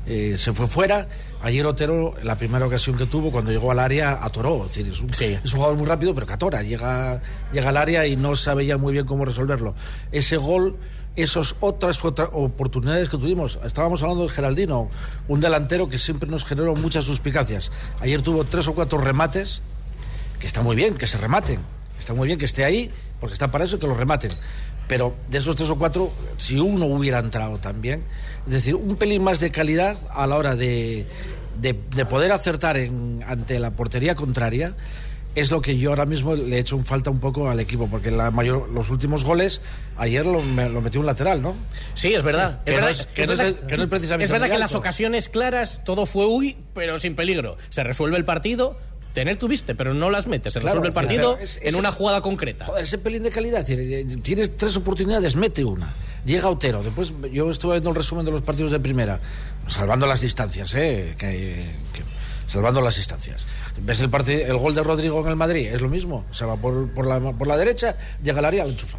[0.06, 1.06] eh, se fue fuera,
[1.42, 4.66] ayer Otero, la primera ocasión que tuvo, cuando llegó al área, atoró.
[4.66, 6.62] Es decir, es un, es un jugador muy rápido, pero que atora.
[6.62, 9.74] Llega, llega al área y no sabe ya muy bien cómo resolverlo.
[10.12, 10.76] Ese gol
[11.16, 13.58] esas otras otra- oportunidades que tuvimos.
[13.64, 14.90] Estábamos hablando de Geraldino,
[15.28, 17.70] un delantero que siempre nos generó muchas suspicacias.
[18.00, 19.62] Ayer tuvo tres o cuatro remates,
[20.40, 21.60] que está muy bien, que se rematen.
[22.04, 24.30] Está muy bien que esté ahí, porque está para eso que lo rematen.
[24.86, 28.04] Pero de esos tres o cuatro, si uno hubiera entrado también,
[28.46, 31.06] es decir, un pelín más de calidad a la hora de,
[31.58, 34.76] de, de poder acertar en, ante la portería contraria,
[35.34, 37.88] es lo que yo ahora mismo le he hecho un falta un poco al equipo,
[37.90, 39.62] porque la mayor, los últimos goles,
[39.96, 41.56] ayer lo, me- lo metió un lateral, ¿no?
[41.94, 42.62] Sí, es verdad.
[42.64, 44.30] Que es no verdad, es- que no es verdad- de- que no es precisamente Es
[44.30, 47.56] verdad que en las ocasiones claras todo fue uy, pero sin peligro.
[47.70, 48.76] Se resuelve el partido.
[49.14, 50.52] Tener tuviste, pero no las metes.
[50.52, 52.66] Se Claro, resuelve el partido es- en una jugada concreta.
[52.66, 53.64] Joder, ese pelín de calidad.
[53.70, 55.94] eh, Tienes tres oportunidades, mete una.
[56.26, 56.82] Llega Otero.
[56.82, 59.20] Después yo estuve viendo el resumen de los partidos de primera,
[59.68, 61.14] salvando las distancias, ¿eh?
[61.16, 62.02] Que, que-
[62.50, 63.46] salvando las instancias.
[63.80, 65.68] ¿Ves el, partido, el gol de Rodrigo en el Madrid?
[65.72, 66.24] Es lo mismo.
[66.32, 68.98] Se va por, por, la, por la derecha, llega al área, la enchufa.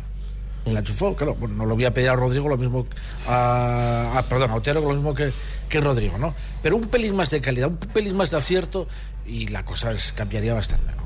[0.65, 1.35] La enchufó, claro.
[1.35, 2.87] Bueno, no lo voy a pedir a Rodrigo lo mismo.
[3.27, 5.31] A, a- perdón, a Otero lo mismo que,
[5.69, 6.33] que Rodrigo, ¿no?
[6.63, 8.87] Pero un pelín más de calidad, un pelín más de acierto
[9.25, 11.03] y la cosa es- cambiaría bastante, ¿no?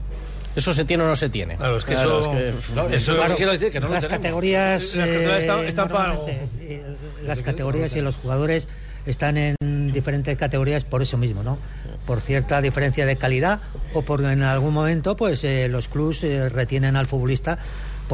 [0.55, 1.55] ¿Eso se tiene o no se tiene?
[1.57, 3.93] Claro, es que Claro, eso- es que- No, eso lo quiero decir, que no lo
[3.93, 4.21] las tenemos.
[4.23, 6.83] categorías Las categorías eh, están- están para eh,
[7.23, 8.67] las categorías y los jugadores
[9.05, 9.55] están en
[9.93, 11.57] diferentes categorías por eso mismo no
[12.05, 13.59] por cierta diferencia de calidad
[13.93, 17.57] o por en algún momento pues eh, los clubs eh, retienen al futbolista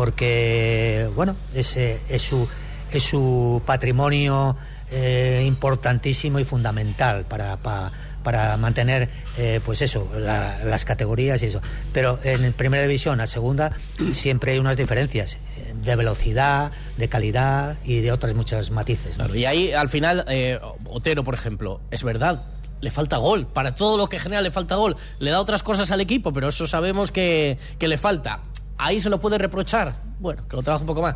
[0.06, 2.48] porque bueno es, eh, es su
[2.92, 4.56] es su patrimonio
[4.92, 7.92] eh, importantísimo y fundamental para, pa-
[8.26, 9.08] para mantener
[9.38, 11.62] eh, pues eso la- las categorías y eso
[11.94, 13.72] pero en primera división a segunda
[14.12, 15.38] siempre hay unas diferencias
[15.74, 20.60] de velocidad de calidad y de otras muchas matices y ahí al final, eh,
[20.90, 22.44] Otero, por ejemplo, es verdad.
[22.82, 23.48] Le falta gol.
[23.48, 24.96] Para todo lo que genera le falta gol.
[25.20, 28.42] Le da otras cosas al equipo, pero eso sabemos que, que le falta.
[28.78, 29.94] Ahí se lo puede reprochar.
[30.20, 31.16] Bueno, que lo trabaje un poco más.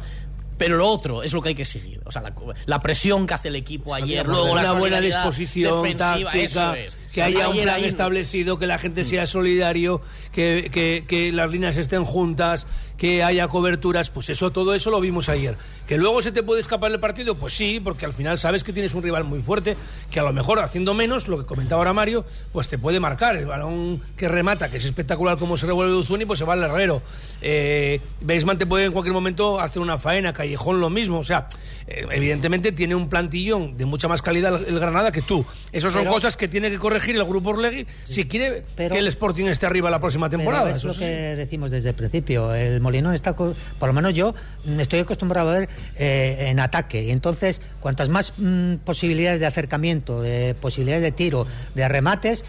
[0.60, 2.02] Pero lo otro es lo que hay que exigir.
[2.06, 2.34] O sea, la,
[2.66, 6.98] la presión que hace el equipo ayer, luego la buena disposición defensiva, táctica, eso es.
[7.14, 11.78] Que haya un plan establecido, que la gente sea solidario, que, que- que las líneas
[11.78, 12.68] estén juntas,
[12.98, 15.56] que haya coberturas, pues eso, todo eso lo vimos ayer.
[15.88, 18.74] Que luego se te puede escapar el partido, pues sí, porque al final sabes que
[18.74, 19.78] tienes un rival muy fuerte,
[20.12, 23.38] que a lo mejor haciendo menos, lo que comentaba ahora Mario, pues te puede marcar.
[23.38, 26.64] El balón que remata, que es espectacular como se revuelve Uzuni, pues se va al
[26.64, 27.02] herrero.
[27.42, 31.20] Eh, Beisman te puede en cualquier momento hacer una faena, Callejón lo mismo.
[31.20, 31.48] O sea,
[31.88, 35.46] eh, evidentemente tiene un plantillón de mucha más calidad el, el Granada que tú.
[35.72, 39.00] Esas son Pero- cosas que tiene que corregir el grupo Orlegui si quiere Pero- que
[39.00, 40.70] el Sporting esté arriba la próxima Pero temporada.
[40.72, 41.00] es Eso lo sí.
[41.00, 42.54] que decimos desde el principio.
[42.54, 44.34] El Molinón está, por lo menos yo,
[44.80, 47.04] estoy acostumbrado a ver eh, en ataque.
[47.04, 52.44] Y entonces, cuantas más mm, posibilidades de acercamiento, de posibilidades de tiro, de remates,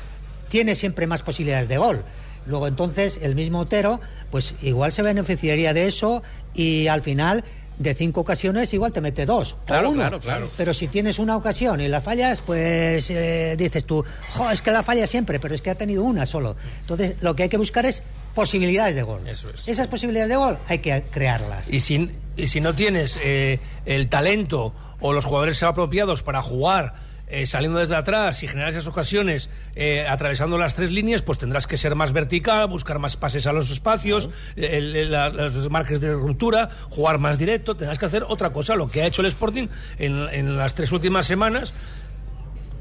[0.49, 2.03] tiene siempre más posibilidades de gol.
[2.47, 6.23] Luego entonces el mismo Otero, pues igual se beneficiaría de eso
[6.55, 7.45] y al final
[7.81, 9.57] de cinco ocasiones igual te mete dos.
[9.65, 10.01] Claro, uno.
[10.01, 10.51] claro, claro.
[10.57, 14.71] Pero si tienes una ocasión y la fallas, pues eh, dices tú, jo, es que
[14.71, 16.57] la falla siempre, pero es que ha tenido una solo.
[16.83, 18.03] Entonces, lo que hay que buscar es
[18.35, 19.27] posibilidades de gol.
[19.27, 19.67] Eso es.
[19.67, 21.71] Esas posibilidades de gol hay que crearlas.
[21.71, 26.95] Y si, y si no tienes eh, el talento o los jugadores apropiados para jugar
[27.31, 31.67] eh, saliendo desde atrás y generar esas ocasiones eh, atravesando las tres líneas, pues tendrás
[31.67, 36.01] que ser más vertical, buscar más pases a los espacios, el- el- la- los marques
[36.01, 39.27] de ruptura, jugar más directo, tendrás que hacer otra cosa, lo que ha hecho el
[39.29, 41.75] Sporting en, en las tres últimas semanas.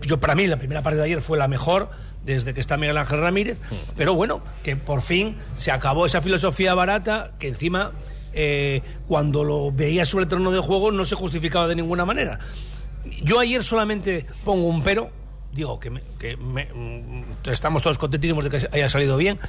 [0.02, 1.90] Yo para mí la primera parte de ayer fue la mejor
[2.26, 3.60] desde que está Miguel Ángel Ramírez,
[3.98, 7.92] pero bueno, que por fin se acabó esa filosofía barata que encima
[8.34, 12.40] eh, cuando lo veía sobre el terreno de juego no se justificaba de ninguna manera.
[13.24, 15.10] Yo ayer solamente pongo un pero,
[15.54, 19.39] digo que, me- que me- mm, estamos todos contentísimos de que haya salido bien,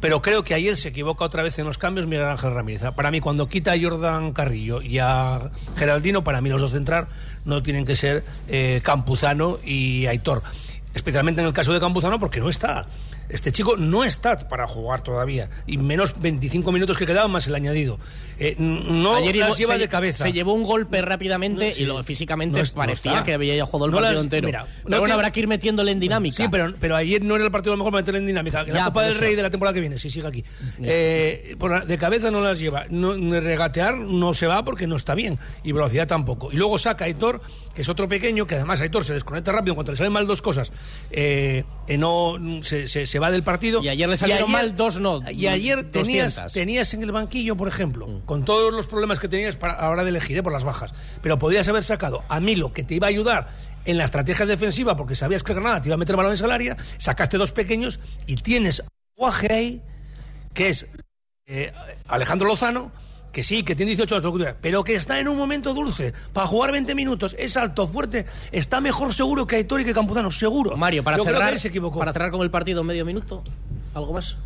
[0.00, 2.82] pero creo que ayer se equivoca otra vez en los cambios Miguel Ángel Ramírez.
[2.96, 6.78] Para mí, cuando quita a Jordan Carrillo y a Geraldino, para mí los dos de
[6.78, 7.08] entrar
[7.44, 10.42] no tienen que ser eh, Campuzano y Aitor.
[10.94, 12.86] Especialmente en el caso de Campuzano, porque no está.
[13.32, 15.48] Este chico no está para jugar todavía.
[15.66, 17.98] Y menos 25 minutos que quedaban más el añadido.
[18.38, 20.24] Eh, no Ayer las lleva se, de cabeza.
[20.24, 21.82] se llevó un golpe rápidamente No, sí.
[21.82, 24.46] y lo, físicamente No es- no parecía que había ya jugado el partido las- entero.
[24.46, 26.36] mira, pero no bueno, te- habrá que ir metiéndole en dinámica.
[26.36, 28.66] Sí, pero, pero ayer no era el partido a lo mejor para meterle en dinámica.
[28.66, 29.18] Ya, la Copa del.
[29.18, 30.44] Rey de la temporada que viene, si sigue aquí.
[30.80, 32.84] Eh, de cabeza no las lleva.
[32.90, 35.38] No, regatear no se va porque no está bien.
[35.64, 36.50] Y velocidad tampoco.
[36.52, 37.40] Y luego saca a Aitor,
[37.74, 40.42] que es otro pequeño, que además Aitor se desconecta rápido cuando le salen mal dos
[40.42, 40.72] cosas.
[41.10, 43.82] Eh, eh, no se, se- se va del partido.
[43.82, 46.52] Y ayer le salieron mal dos, no, Y ayer tenías, 200.
[46.52, 49.90] tenías en el banquillo, por ejemplo, con todos los problemas que tenías para, a la
[49.90, 50.94] hora de elegir eh, por las bajas.
[51.22, 53.48] Pero podías haber sacado a Milo, que te iba a ayudar
[53.84, 56.76] en la estrategia defensiva, porque sabías que Granada te iba a meter balones al área,
[56.98, 58.82] sacaste dos pequeños y tienes
[59.16, 59.82] guaje ahí,
[60.54, 60.86] que es
[61.46, 61.72] eh,
[62.06, 62.92] Alejandro Lozano,
[63.32, 66.72] que sí, que tiene 18 años, pero que está en un momento dulce, para jugar
[66.72, 70.76] 20 minutos, es alto, fuerte, está mejor seguro que Aitor y que Campuzano, seguro.
[70.76, 71.98] Mario, para Yo creo que cerrar, se equivocó.
[71.98, 73.42] para cerrar con el partido medio minuto,
[73.94, 74.36] ¿algo más?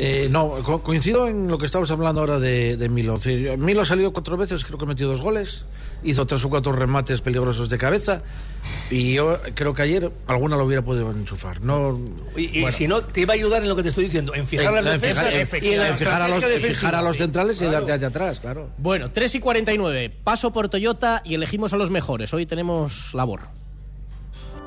[0.00, 3.18] Eh, no, co- coincido en lo que estábamos hablando ahora de, de Milo.
[3.58, 5.66] Milo ha salido cuatro veces, creo que ha metido dos goles,
[6.04, 8.22] hizo tres o cuatro remates peligrosos de cabeza
[8.90, 11.60] y yo creo que ayer alguna lo hubiera podido enchufar.
[11.62, 11.98] No,
[12.36, 14.36] Y, y bueno, si no, te iba a ayudar en lo que te estoy diciendo,
[14.36, 16.46] en fijar en- las en defensas fijar- y en la en fijar a los, estrategia
[16.56, 16.90] en defensiva.
[16.90, 18.70] fijar a los Sí, centrales y darte hacia atrás, claro.
[18.78, 20.12] Bueno, 3 y 49.
[20.22, 22.32] Paso por Toyota y elegimos a los mejores.
[22.32, 23.40] Hoy tenemos labor.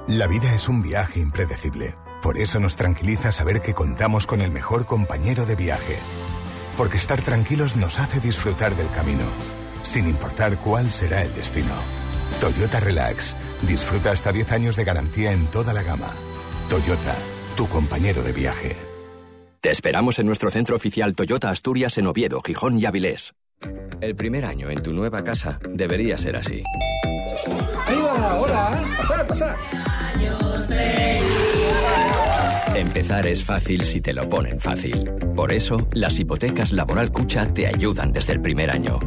[0.09, 1.95] La vida es un viaje impredecible.
[2.21, 5.97] Por eso nos tranquiliza saber que contamos con el mejor compañero de viaje.
[6.77, 9.25] Porque estar tranquilos nos hace disfrutar del camino,
[9.83, 11.73] sin importar cuál será el destino.
[12.39, 13.35] Toyota Relax.
[13.63, 16.13] Disfruta hasta 10 años de garantía en toda la gama.
[16.69, 17.15] Toyota,
[17.55, 18.75] tu compañero de viaje.
[19.59, 23.33] Te esperamos en nuestro centro oficial Toyota Asturias en Oviedo, Gijón y Avilés.
[23.99, 26.63] El primer año en tu nueva casa debería ser así.
[27.85, 29.55] Ahí va, hola, pasad, pasad.
[32.81, 35.07] Empezar es fácil si te lo ponen fácil.
[35.35, 38.99] Por eso, las hipotecas Laboral Cucha te ayudan desde el primer año.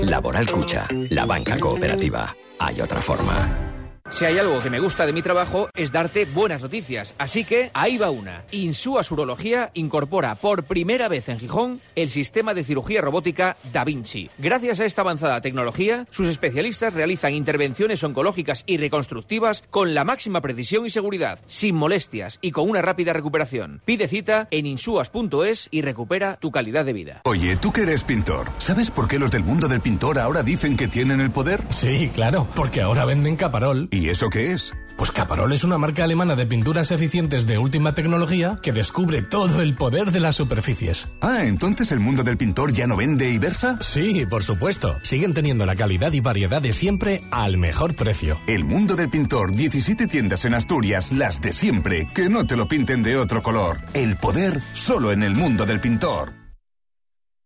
[0.00, 2.34] Laboral Cucha, la banca cooperativa.
[2.58, 3.77] Hay otra forma.
[4.10, 7.14] Si hay algo que me gusta de mi trabajo es darte buenas noticias.
[7.18, 8.42] Así que ahí va una.
[8.52, 14.30] Insúas Urología incorpora por primera vez en Gijón el sistema de cirugía robótica Da Vinci.
[14.38, 20.40] Gracias a esta avanzada tecnología, sus especialistas realizan intervenciones oncológicas y reconstructivas con la máxima
[20.40, 23.82] precisión y seguridad, sin molestias y con una rápida recuperación.
[23.84, 27.20] Pide cita en insuas.es y recupera tu calidad de vida.
[27.24, 30.76] Oye, tú que eres pintor, ¿sabes por qué los del mundo del pintor ahora dicen
[30.76, 31.62] que tienen el poder?
[31.68, 33.88] Sí, claro, porque ahora venden Caparol.
[33.98, 34.72] ¿Y eso qué es?
[34.96, 39.60] Pues Caparol es una marca alemana de pinturas eficientes de última tecnología que descubre todo
[39.60, 41.08] el poder de las superficies.
[41.20, 43.76] Ah, entonces el mundo del pintor ya no vende y versa?
[43.80, 44.96] Sí, por supuesto.
[45.02, 48.38] Siguen teniendo la calidad y variedad de siempre al mejor precio.
[48.46, 52.68] El mundo del pintor, 17 tiendas en Asturias, las de siempre, que no te lo
[52.68, 53.78] pinten de otro color.
[53.94, 56.34] El poder solo en el mundo del pintor.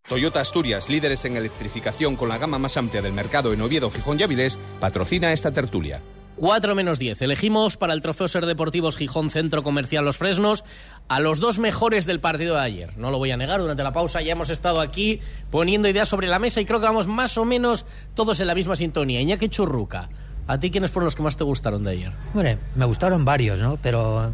[0.07, 4.21] Toyota Asturias, líderes en electrificación con la gama más amplia del mercado en Oviedo, Gijón
[4.21, 6.03] y Avilés, patrocina esta tertulia.
[6.37, 7.23] 4 menos 10.
[7.23, 10.65] Elegimos para el Trofeo Ser Deportivos Gijón Centro Comercial Los Fresnos
[11.09, 12.97] a los dos mejores del partido de ayer.
[12.97, 16.27] No lo voy a negar, durante la pausa ya hemos estado aquí poniendo ideas sobre
[16.27, 19.21] la mesa y creo que vamos más o menos todos en la misma sintonía.
[19.21, 20.09] Iñaki Churruca,
[20.47, 22.13] ¿a ti quiénes fueron los que más te gustaron de ayer?
[22.35, 23.79] Hombre, me gustaron varios, ¿no?
[23.83, 24.33] Pero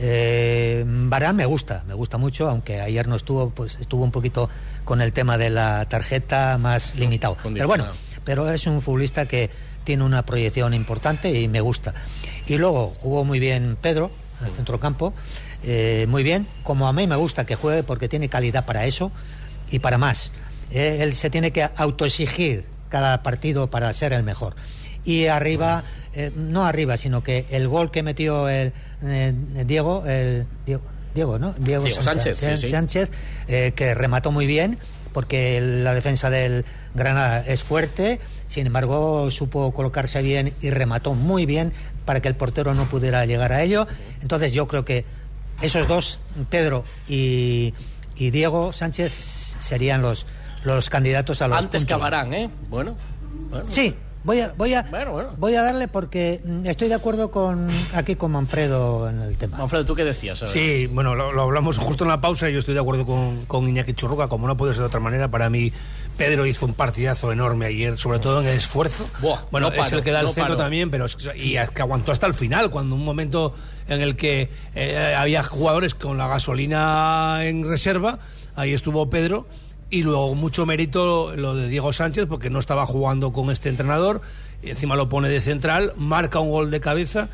[0.00, 4.50] eh, Barán me gusta, me gusta mucho, aunque ayer no estuvo, pues estuvo un poquito
[4.84, 7.36] con el tema de la tarjeta más limitado.
[7.42, 7.86] Pero bueno,
[8.24, 9.50] pero es un futbolista que
[9.86, 11.94] tiene una proyección importante y me gusta.
[12.46, 15.14] Y luego jugó muy bien Pedro, en el centrocampo,
[15.62, 19.10] eh, muy bien, como a mí me gusta que juegue porque tiene calidad para eso
[19.70, 20.32] y para más.
[20.70, 24.56] Eh, él se tiene que autoexigir cada partido para ser el mejor.
[25.04, 28.72] Y arriba, eh, no arriba, sino que el gol que metió el,
[29.04, 29.32] eh,
[29.64, 30.82] Diego, el Diego,
[31.14, 31.54] Diego, ¿no?
[31.58, 32.68] Diego Sánchez, sí, sí.
[32.68, 33.10] Sánchez,
[33.46, 34.78] que remató muy bien
[35.16, 41.46] porque la defensa del Granada es fuerte, sin embargo supo colocarse bien y remató muy
[41.46, 41.72] bien
[42.04, 43.86] para que el portero no pudiera llegar a ello.
[44.22, 45.04] Entonces yo creo que
[45.60, 47.74] esos dos, Pedro y,
[48.16, 49.12] y Diego Sánchez,
[49.60, 50.26] serían los,
[50.64, 52.06] los candidatos a los Antes que puntos.
[52.06, 52.50] Abarán, ¿eh?
[52.68, 52.96] Bueno.
[53.50, 53.66] bueno.
[53.68, 53.94] Sí,
[54.26, 55.30] voy a, voy a, Bueno, bueno.
[55.38, 59.56] voy a darle porque mm, estoy de acuerdo con aquí con Manfredo en el tema.
[59.56, 60.40] Manfredo, ¿tú qué decías?
[60.46, 63.46] Sí, bueno, lo, lo hablamos justo en la pausa y yo estoy de acuerdo con,
[63.46, 65.30] con Iñaki Churruca, como no puede ser de otra manera.
[65.30, 65.72] Para mí,
[66.18, 69.08] Pedro hizo un partidazo enorme ayer, sobre todo en el esfuerzo.
[69.20, 70.64] Buah, bueno, no es paro, el que da el no centro paro.
[70.64, 73.54] también, pero es- y es que aguantó hasta el final, cuando un momento
[73.88, 78.18] en el que eh, había jugadores con la gasolina en reserva,
[78.56, 79.46] ahí estuvo Pedro.
[79.88, 84.20] Y luego mucho mérito lo de Diego Sánchez, porque no estaba jugando con este entrenador,
[84.62, 87.28] encima lo pone de central, marca un gol de cabeza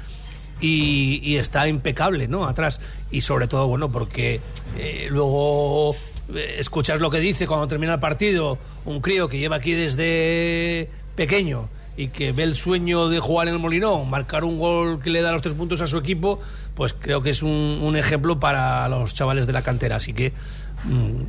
[0.60, 2.46] y, está impecable, ¿no?
[2.46, 2.80] Atrás.
[3.10, 4.40] Y sobre todo, bueno, porque
[4.78, 5.94] eh, luego
[6.34, 10.88] eh, escuchas lo que dice cuando termina el partido, un crío que lleva aquí desde
[11.16, 15.10] pequeño y que ve el sueño de jugar en el Molinón, marcar un gol que
[15.10, 16.40] le da los tres puntos a su equipo,
[16.74, 19.96] pues creo que es un, un ejemplo para los chavales de la cantera.
[19.96, 20.32] Así que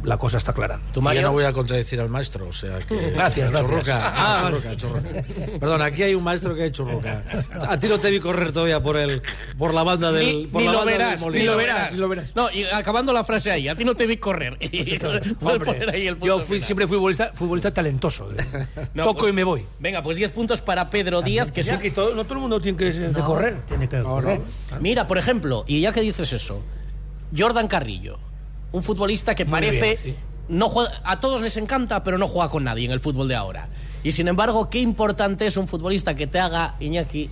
[0.03, 0.79] la cosa está clara.
[0.91, 1.21] ¿Tú, Yo Mario?
[1.23, 2.95] no voy a contradecir al maestro, o sea que...
[3.15, 3.69] Gracias, gracias.
[3.71, 4.57] Churruca, Ah, vale.
[4.57, 5.59] churruca, churruca.
[5.59, 7.23] Perdón, aquí hay un maestro que es churruca.
[7.67, 9.21] A ti no te vi correr todavía por el
[9.57, 11.51] por la banda del Ni, por ni la lo banda del verás, ni Molino.
[11.51, 12.25] lo verás, ni lo verás.
[12.35, 14.57] No, y acabando la frase ahí, a ti no te vi correr.
[14.59, 18.29] Puedes Hombre, poner ahí el punto yo fui, siempre fui futbolista, futbolista talentoso.
[18.93, 19.65] No, Toco pues- y me voy.
[19.79, 22.77] Venga, pues 10 puntos para Pedro Díaz, que Aquí todo- no todo el mundo tiene
[22.77, 23.57] que de No, correr.
[23.67, 24.41] Tiene que correr.
[24.79, 26.61] Mira, por ejemplo, y ya que dices eso,
[27.37, 28.19] Jordan Carrillo,
[28.73, 30.15] un futbolista que Muy parece bien, sí.
[30.49, 33.35] no juega, a todos les encanta, pero no juega con nadie en el fútbol de
[33.35, 33.69] ahora.
[34.03, 37.29] Y sin embargo, qué importante es un futbolista que te haga Iñaki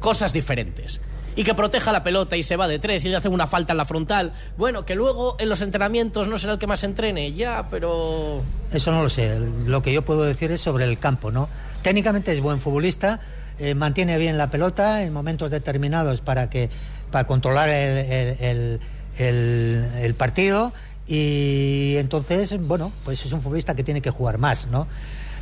[0.00, 1.00] cosas diferentes.
[1.38, 3.74] Y que proteja la pelota y se va de tres y le hace una falta
[3.74, 4.32] en la frontal.
[4.56, 8.42] Bueno, que luego en los entrenamientos no será el que más entrene, ya, pero.
[8.72, 9.38] Eso no lo sé.
[9.66, 11.50] Lo que yo puedo decir es sobre el campo, ¿no?
[11.82, 13.20] Técnicamente es buen futbolista,
[13.58, 16.70] eh, mantiene bien la pelota en momentos determinados para que
[17.10, 18.80] para controlar el, el- el-
[19.18, 20.72] el- partido
[21.06, 24.86] y entonces, bueno, pues es un futbolista que tiene que jugar más, ¿no?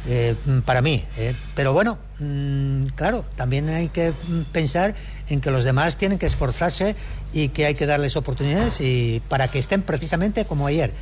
[0.07, 0.35] Eh,
[0.67, 1.03] para mí.
[1.17, 1.35] eh.
[1.55, 4.13] Pero bueno, mm, claro, también hay que
[4.53, 4.95] pensar
[5.31, 6.95] en que los demás tienen que esforzarse
[7.33, 10.93] y que hay que darles oportunidades y para que estén precisamente como ayer,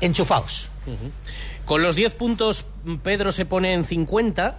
[0.00, 0.70] enchufados.
[1.66, 2.64] Con los 10 puntos,
[3.02, 4.58] Pedro se pone en 50.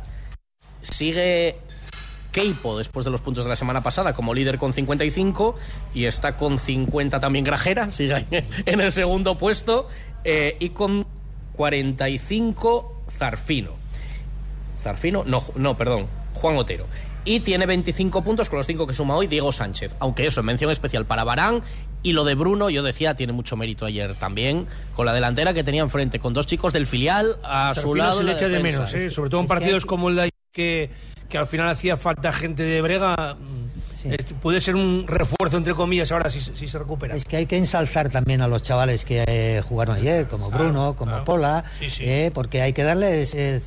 [0.81, 1.57] Sigue
[2.31, 5.55] Keipo después de los puntos de la semana pasada como líder con 55
[5.93, 8.25] y está con 50 también Grajera, sigue
[8.65, 9.87] en el segundo puesto
[10.23, 11.05] eh, y con
[11.53, 13.71] 45 Zarfino.
[14.79, 16.85] Zarfino, no, no, perdón, Juan Otero.
[17.25, 19.95] Y tiene 25 puntos con los 5 que suma hoy Diego Sánchez.
[19.99, 21.61] Aunque eso, mención especial para Barán.
[22.01, 25.65] Y lo de Bruno, yo decía, tiene mucho mérito ayer también, con la delantera que
[25.65, 28.19] tenía enfrente, con dos chicos del filial a su lado.
[28.19, 29.09] se le echa de menos, ¿eh?
[29.09, 30.89] sobre todo en partidos como el de que,
[31.29, 33.37] que al final hacía falta gente de brega.
[34.05, 37.15] eh, puede ser un refuerzo, entre comillas, ahora si, si se recupera.
[37.15, 40.95] Es que hay que ensalzar también a los chavales que eh, jugaron ayer, como Bruno,
[40.95, 41.63] como Pola,
[41.99, 43.61] eh, porque hay que darles eh,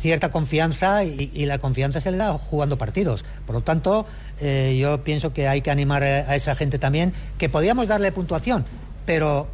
[0.00, 3.24] cierta confianza y, y la confianza se le da jugando partidos.
[3.46, 4.06] Por lo tanto,
[4.40, 8.10] eh, yo pienso que hay que animar a a esa gente también, que podíamos darle
[8.12, 8.64] puntuación,
[9.06, 9.46] pero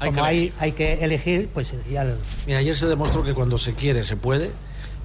[0.00, 0.54] Hay como que hay, elegir.
[0.58, 2.04] hay que elegir, pues ya...
[2.04, 4.50] lo- Mira, ayer se demostró que cuando se quiere se puede.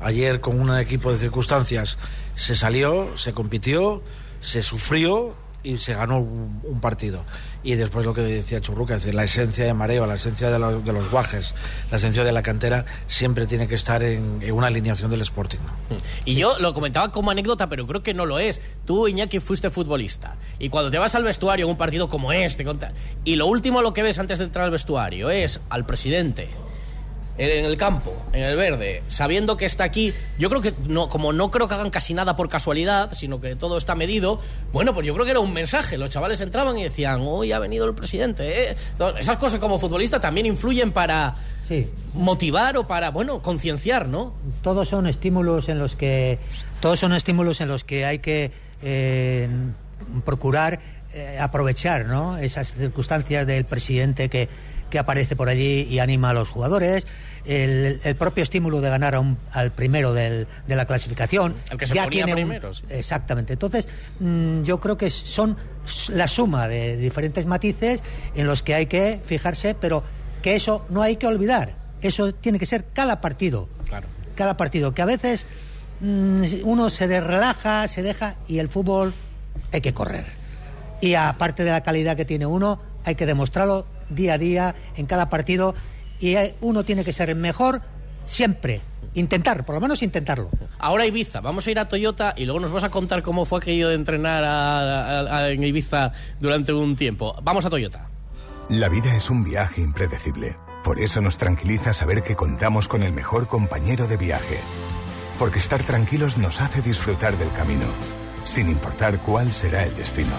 [0.02, 1.98] Ayer con un equipo de circunstancias
[2.36, 4.02] se salió, se compitió,
[4.41, 5.34] se sufrió
[5.64, 7.24] y se ganó un, un partido.
[7.64, 10.60] Y después lo que decía Churruca, es decir, la esencia de mareo, la esencia de,
[10.60, 11.56] los- de los guajes,
[11.89, 15.58] la esencia de la cantera, siempre tiene que estar en, en una alineación del Sporting.
[15.89, 15.98] ¿no?
[16.26, 18.62] Y yo lo comentaba como anécdota, pero creo que no lo es.
[18.86, 20.36] Tú, Iñaki, fuiste futbolista.
[20.60, 22.64] Y cuando te vas al vestuario en un partido como este,
[23.24, 26.48] y lo último lo que ves antes de entrar al vestuario es al presidente
[27.38, 31.33] en el campo, en el verde, sabiendo que está aquí, yo creo que no, como
[31.33, 34.39] no creo que hagan casi nada por casualidad, sino que todo está medido,
[34.71, 35.97] bueno, pues yo creo que era un mensaje.
[35.97, 38.69] Los chavales entraban y decían, hoy ha venido el presidente.
[38.69, 38.75] ¿eh?".
[38.91, 41.36] Entonces, Esas cosas como futbolista también influyen para
[42.13, 44.33] motivar o para, bueno, concienciar, ¿no?
[44.61, 46.38] todos son estímulos en los que
[46.79, 48.51] todos son estímulos en los que hay que
[48.83, 49.49] eh,
[50.25, 50.79] procurar
[51.17, 52.38] eh, aprovechar ¿no?
[52.38, 54.49] esas circunstancias del presidente que,
[54.89, 57.05] que aparece por allí y anima a los jugadores
[57.45, 61.77] el, el propio estímulo de ganar a un- al primero del- de la clasificación El
[61.77, 62.83] que se ya ponía tiene un- primero, sí.
[62.89, 63.88] exactamente entonces
[64.19, 65.55] mm, yo creo que son
[66.09, 68.01] la suma de diferentes matices
[68.36, 70.03] en los que hay que fijarse pero
[70.41, 74.07] que eso no hay que olvidar eso tiene que ser cada partido Claro.
[74.36, 75.45] cada partido, que a veces
[76.01, 79.13] mm, uno se relaja, se deja y el fútbol
[79.71, 80.25] hay que correr.
[81.01, 85.06] Y aparte de la calidad que tiene uno, hay que demostrarlo día a día en
[85.06, 85.74] cada partido
[86.20, 87.82] y hay- uno tiene que ser el mejor
[88.26, 88.82] siempre.
[89.14, 90.49] Intentar, por lo menos intentarlo.
[90.78, 93.60] Ahora Ibiza, vamos a ir a Toyota y luego nos vas a contar cómo fue
[93.60, 97.36] aquello de entrenar a- a- a- en Ibiza durante un tiempo.
[97.41, 98.10] Vamos a Toyota.
[98.68, 100.58] La vida es un viaje impredecible.
[100.84, 104.60] Por eso nos tranquiliza saber que contamos con el mejor compañero de viaje.
[105.39, 107.86] Porque estar tranquilos nos hace disfrutar del camino,
[108.43, 110.36] sin importar cuál será el destino.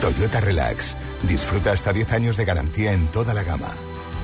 [0.00, 0.96] Toyota Relax.
[1.22, 3.72] Disfruta hasta 10 años de garantía en toda la gama.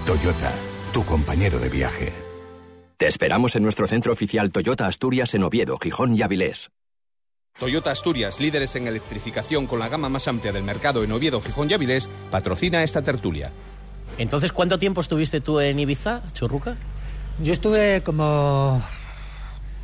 [0.07, 0.53] Toyota,
[0.93, 2.13] tu compañero de viaje.
[2.97, 6.71] Te esperamos en nuestro centro oficial Toyota Asturias en Oviedo, Gijón y Avilés.
[7.59, 11.71] Toyota Asturias, líderes en electrificación con la gama más amplia del mercado en Oviedo, Gijón
[11.71, 13.53] y Avilés, patrocina esta tertulia.
[14.19, 16.77] Entonces, ¿cuánto tiempo estuviste tú en Ibiza, Churruca?
[17.43, 18.83] Yo estuve como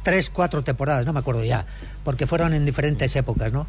[0.03, 1.67] tres, cuatro temporadas, no me acuerdo ya,
[2.05, 3.67] porque fueron en diferentes épocas, ¿no?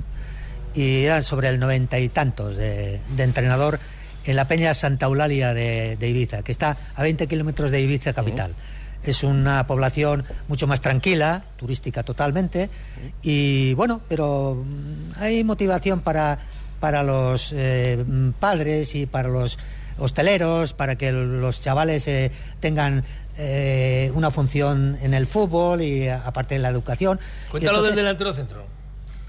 [0.74, 3.80] Y eran sobre el noventa y tantos de, de entrenador
[4.26, 8.14] en la Peña Santa Eulalia de, de Ibiza, que está a 20 kilómetros de Ibiza
[8.14, 8.54] capital.
[9.04, 12.70] Es una población mucho más tranquila, turística totalmente,
[13.24, 16.40] y bueno, pero mm, hay motivación para,
[16.82, 18.04] para los eh,
[18.40, 19.58] padres y para los
[19.98, 23.06] hosteleros, para que los chavales eh, tengan
[23.38, 27.18] eh, una función en el fútbol y aparte de la educación.
[27.50, 28.77] Cuéntalo del entonces- delantero centro.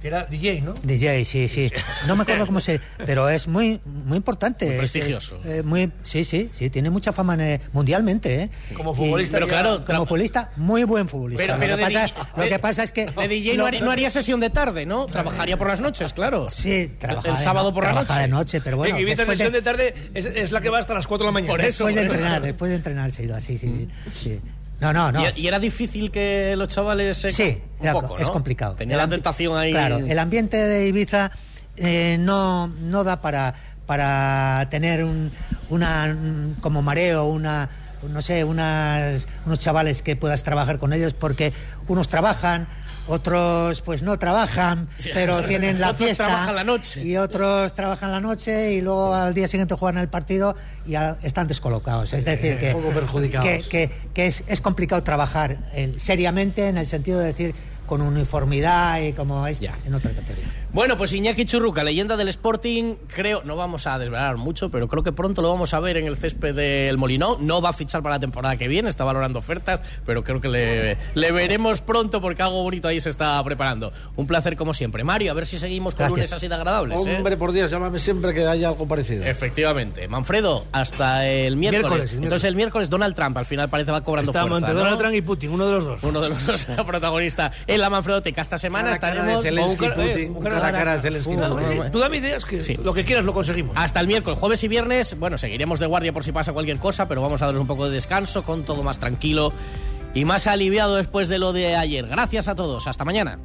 [0.00, 0.74] Que era DJ, ¿no?
[0.82, 1.72] DJ, sí, sí.
[2.06, 2.80] No me acuerdo cómo se...
[3.04, 4.64] Pero es muy muy importante.
[4.66, 5.40] Muy Es, prestigioso.
[5.44, 6.70] eh, muy, sí, sí, sí.
[6.70, 8.50] Tiene mucha fama eh, mundialmente, ¿eh?
[8.74, 11.42] Como Y- futbolista Pero claro, Como futbolista, muy buen futbolista.
[11.42, 13.06] Pero- lo, que pasa, DJ lo de- que pasa es que...
[13.06, 15.06] De DJ lo- no haría, no haría sesión de tarde, ¿no?
[15.06, 16.46] Trabajaría por las noches, claro.
[16.48, 18.14] Sí, trabajaba El sábado por la noche.
[18.20, 18.96] de noche, pero bueno...
[18.96, 21.32] después sesión de- de tarde es, es la que va hasta las 4 de la
[21.32, 21.52] mañana.
[21.52, 23.26] Por eso, Después de entrenar, después de entrenar sí,
[23.58, 24.40] sí, sí.
[24.80, 25.22] No, no, no.
[25.34, 27.32] Y, era difícil que los chavales se...
[27.32, 28.74] Sí, un era- poco, es complicado.
[28.74, 29.72] Tenía El la tentación ahí.
[29.72, 31.30] Claro, el ambiente de Ibiza
[31.76, 33.54] eh, no, no da para,
[33.86, 35.32] para tener un,
[35.68, 37.68] una, un- como mareo, una,
[38.08, 41.52] no sé, unas, unos chavales que puedas trabajar con ellos, porque
[41.88, 42.68] unos trabajan,
[43.08, 45.10] otros pues no trabajan, Sí.
[45.12, 46.26] pero tienen la Otros fiesta.
[46.26, 47.02] trabajan la noche.
[47.04, 50.54] Y otros trabajan la noche y luego al día siguiente juegan el partido
[50.86, 52.12] y están descolocados.
[52.12, 53.46] Es decir, que, un poco perjudicados.
[53.48, 57.54] que, que, que es, es complicado trabajar eh, seriamente en el sentido de decir
[57.86, 60.46] con uniformidad y como es en otra categoría.
[60.70, 65.02] Bueno, pues Iñaki Churruca, leyenda del Sporting, creo, no vamos a desvelar mucho, pero creo
[65.02, 67.38] que pronto lo vamos a ver en el césped del Molinó.
[67.40, 70.48] No va a fichar para la temporada que viene, está valorando ofertas, pero creo que
[70.48, 73.92] le, le veremos pronto porque algo bonito ahí se está preparando.
[74.16, 75.04] Un placer como siempre.
[75.04, 77.04] Mario, a ver si seguimos con lunes así de agradables.
[77.06, 77.16] ¿eh?
[77.16, 79.24] Hombre, por Dios, llámame siempre que haya algo parecido.
[79.24, 80.06] Efectivamente.
[80.06, 81.88] Manfredo, hasta el miércoles.
[81.90, 84.74] Miércoles, Entonces el miércoles Donald Trump al final parece va cobrando Estamos fuerza.
[84.74, 84.80] ¿no?
[84.80, 86.02] Donald Trump y Putin, uno de los dos.
[86.04, 88.42] Uno de los dos será protagonista en la Manfredoteca.
[88.42, 90.96] Esta semana Cara a cara estaremos de Zelensky, con- eh, Putin, un cara a cara
[90.96, 91.80] de Zelensky, Putin.
[91.80, 93.76] uh, Tú dame ideas que lo que quieras lo conseguimos.
[93.76, 97.08] Hasta el miércoles, jueves y viernes, bueno, seguiremos de guardia por si pasa cualquier cosa,
[97.08, 99.52] pero vamos a darles un poco de descanso con todo más tranquilo
[100.14, 102.06] y más aliviado después de lo de ayer.
[102.06, 103.38] Gracias a todos, hasta mañana.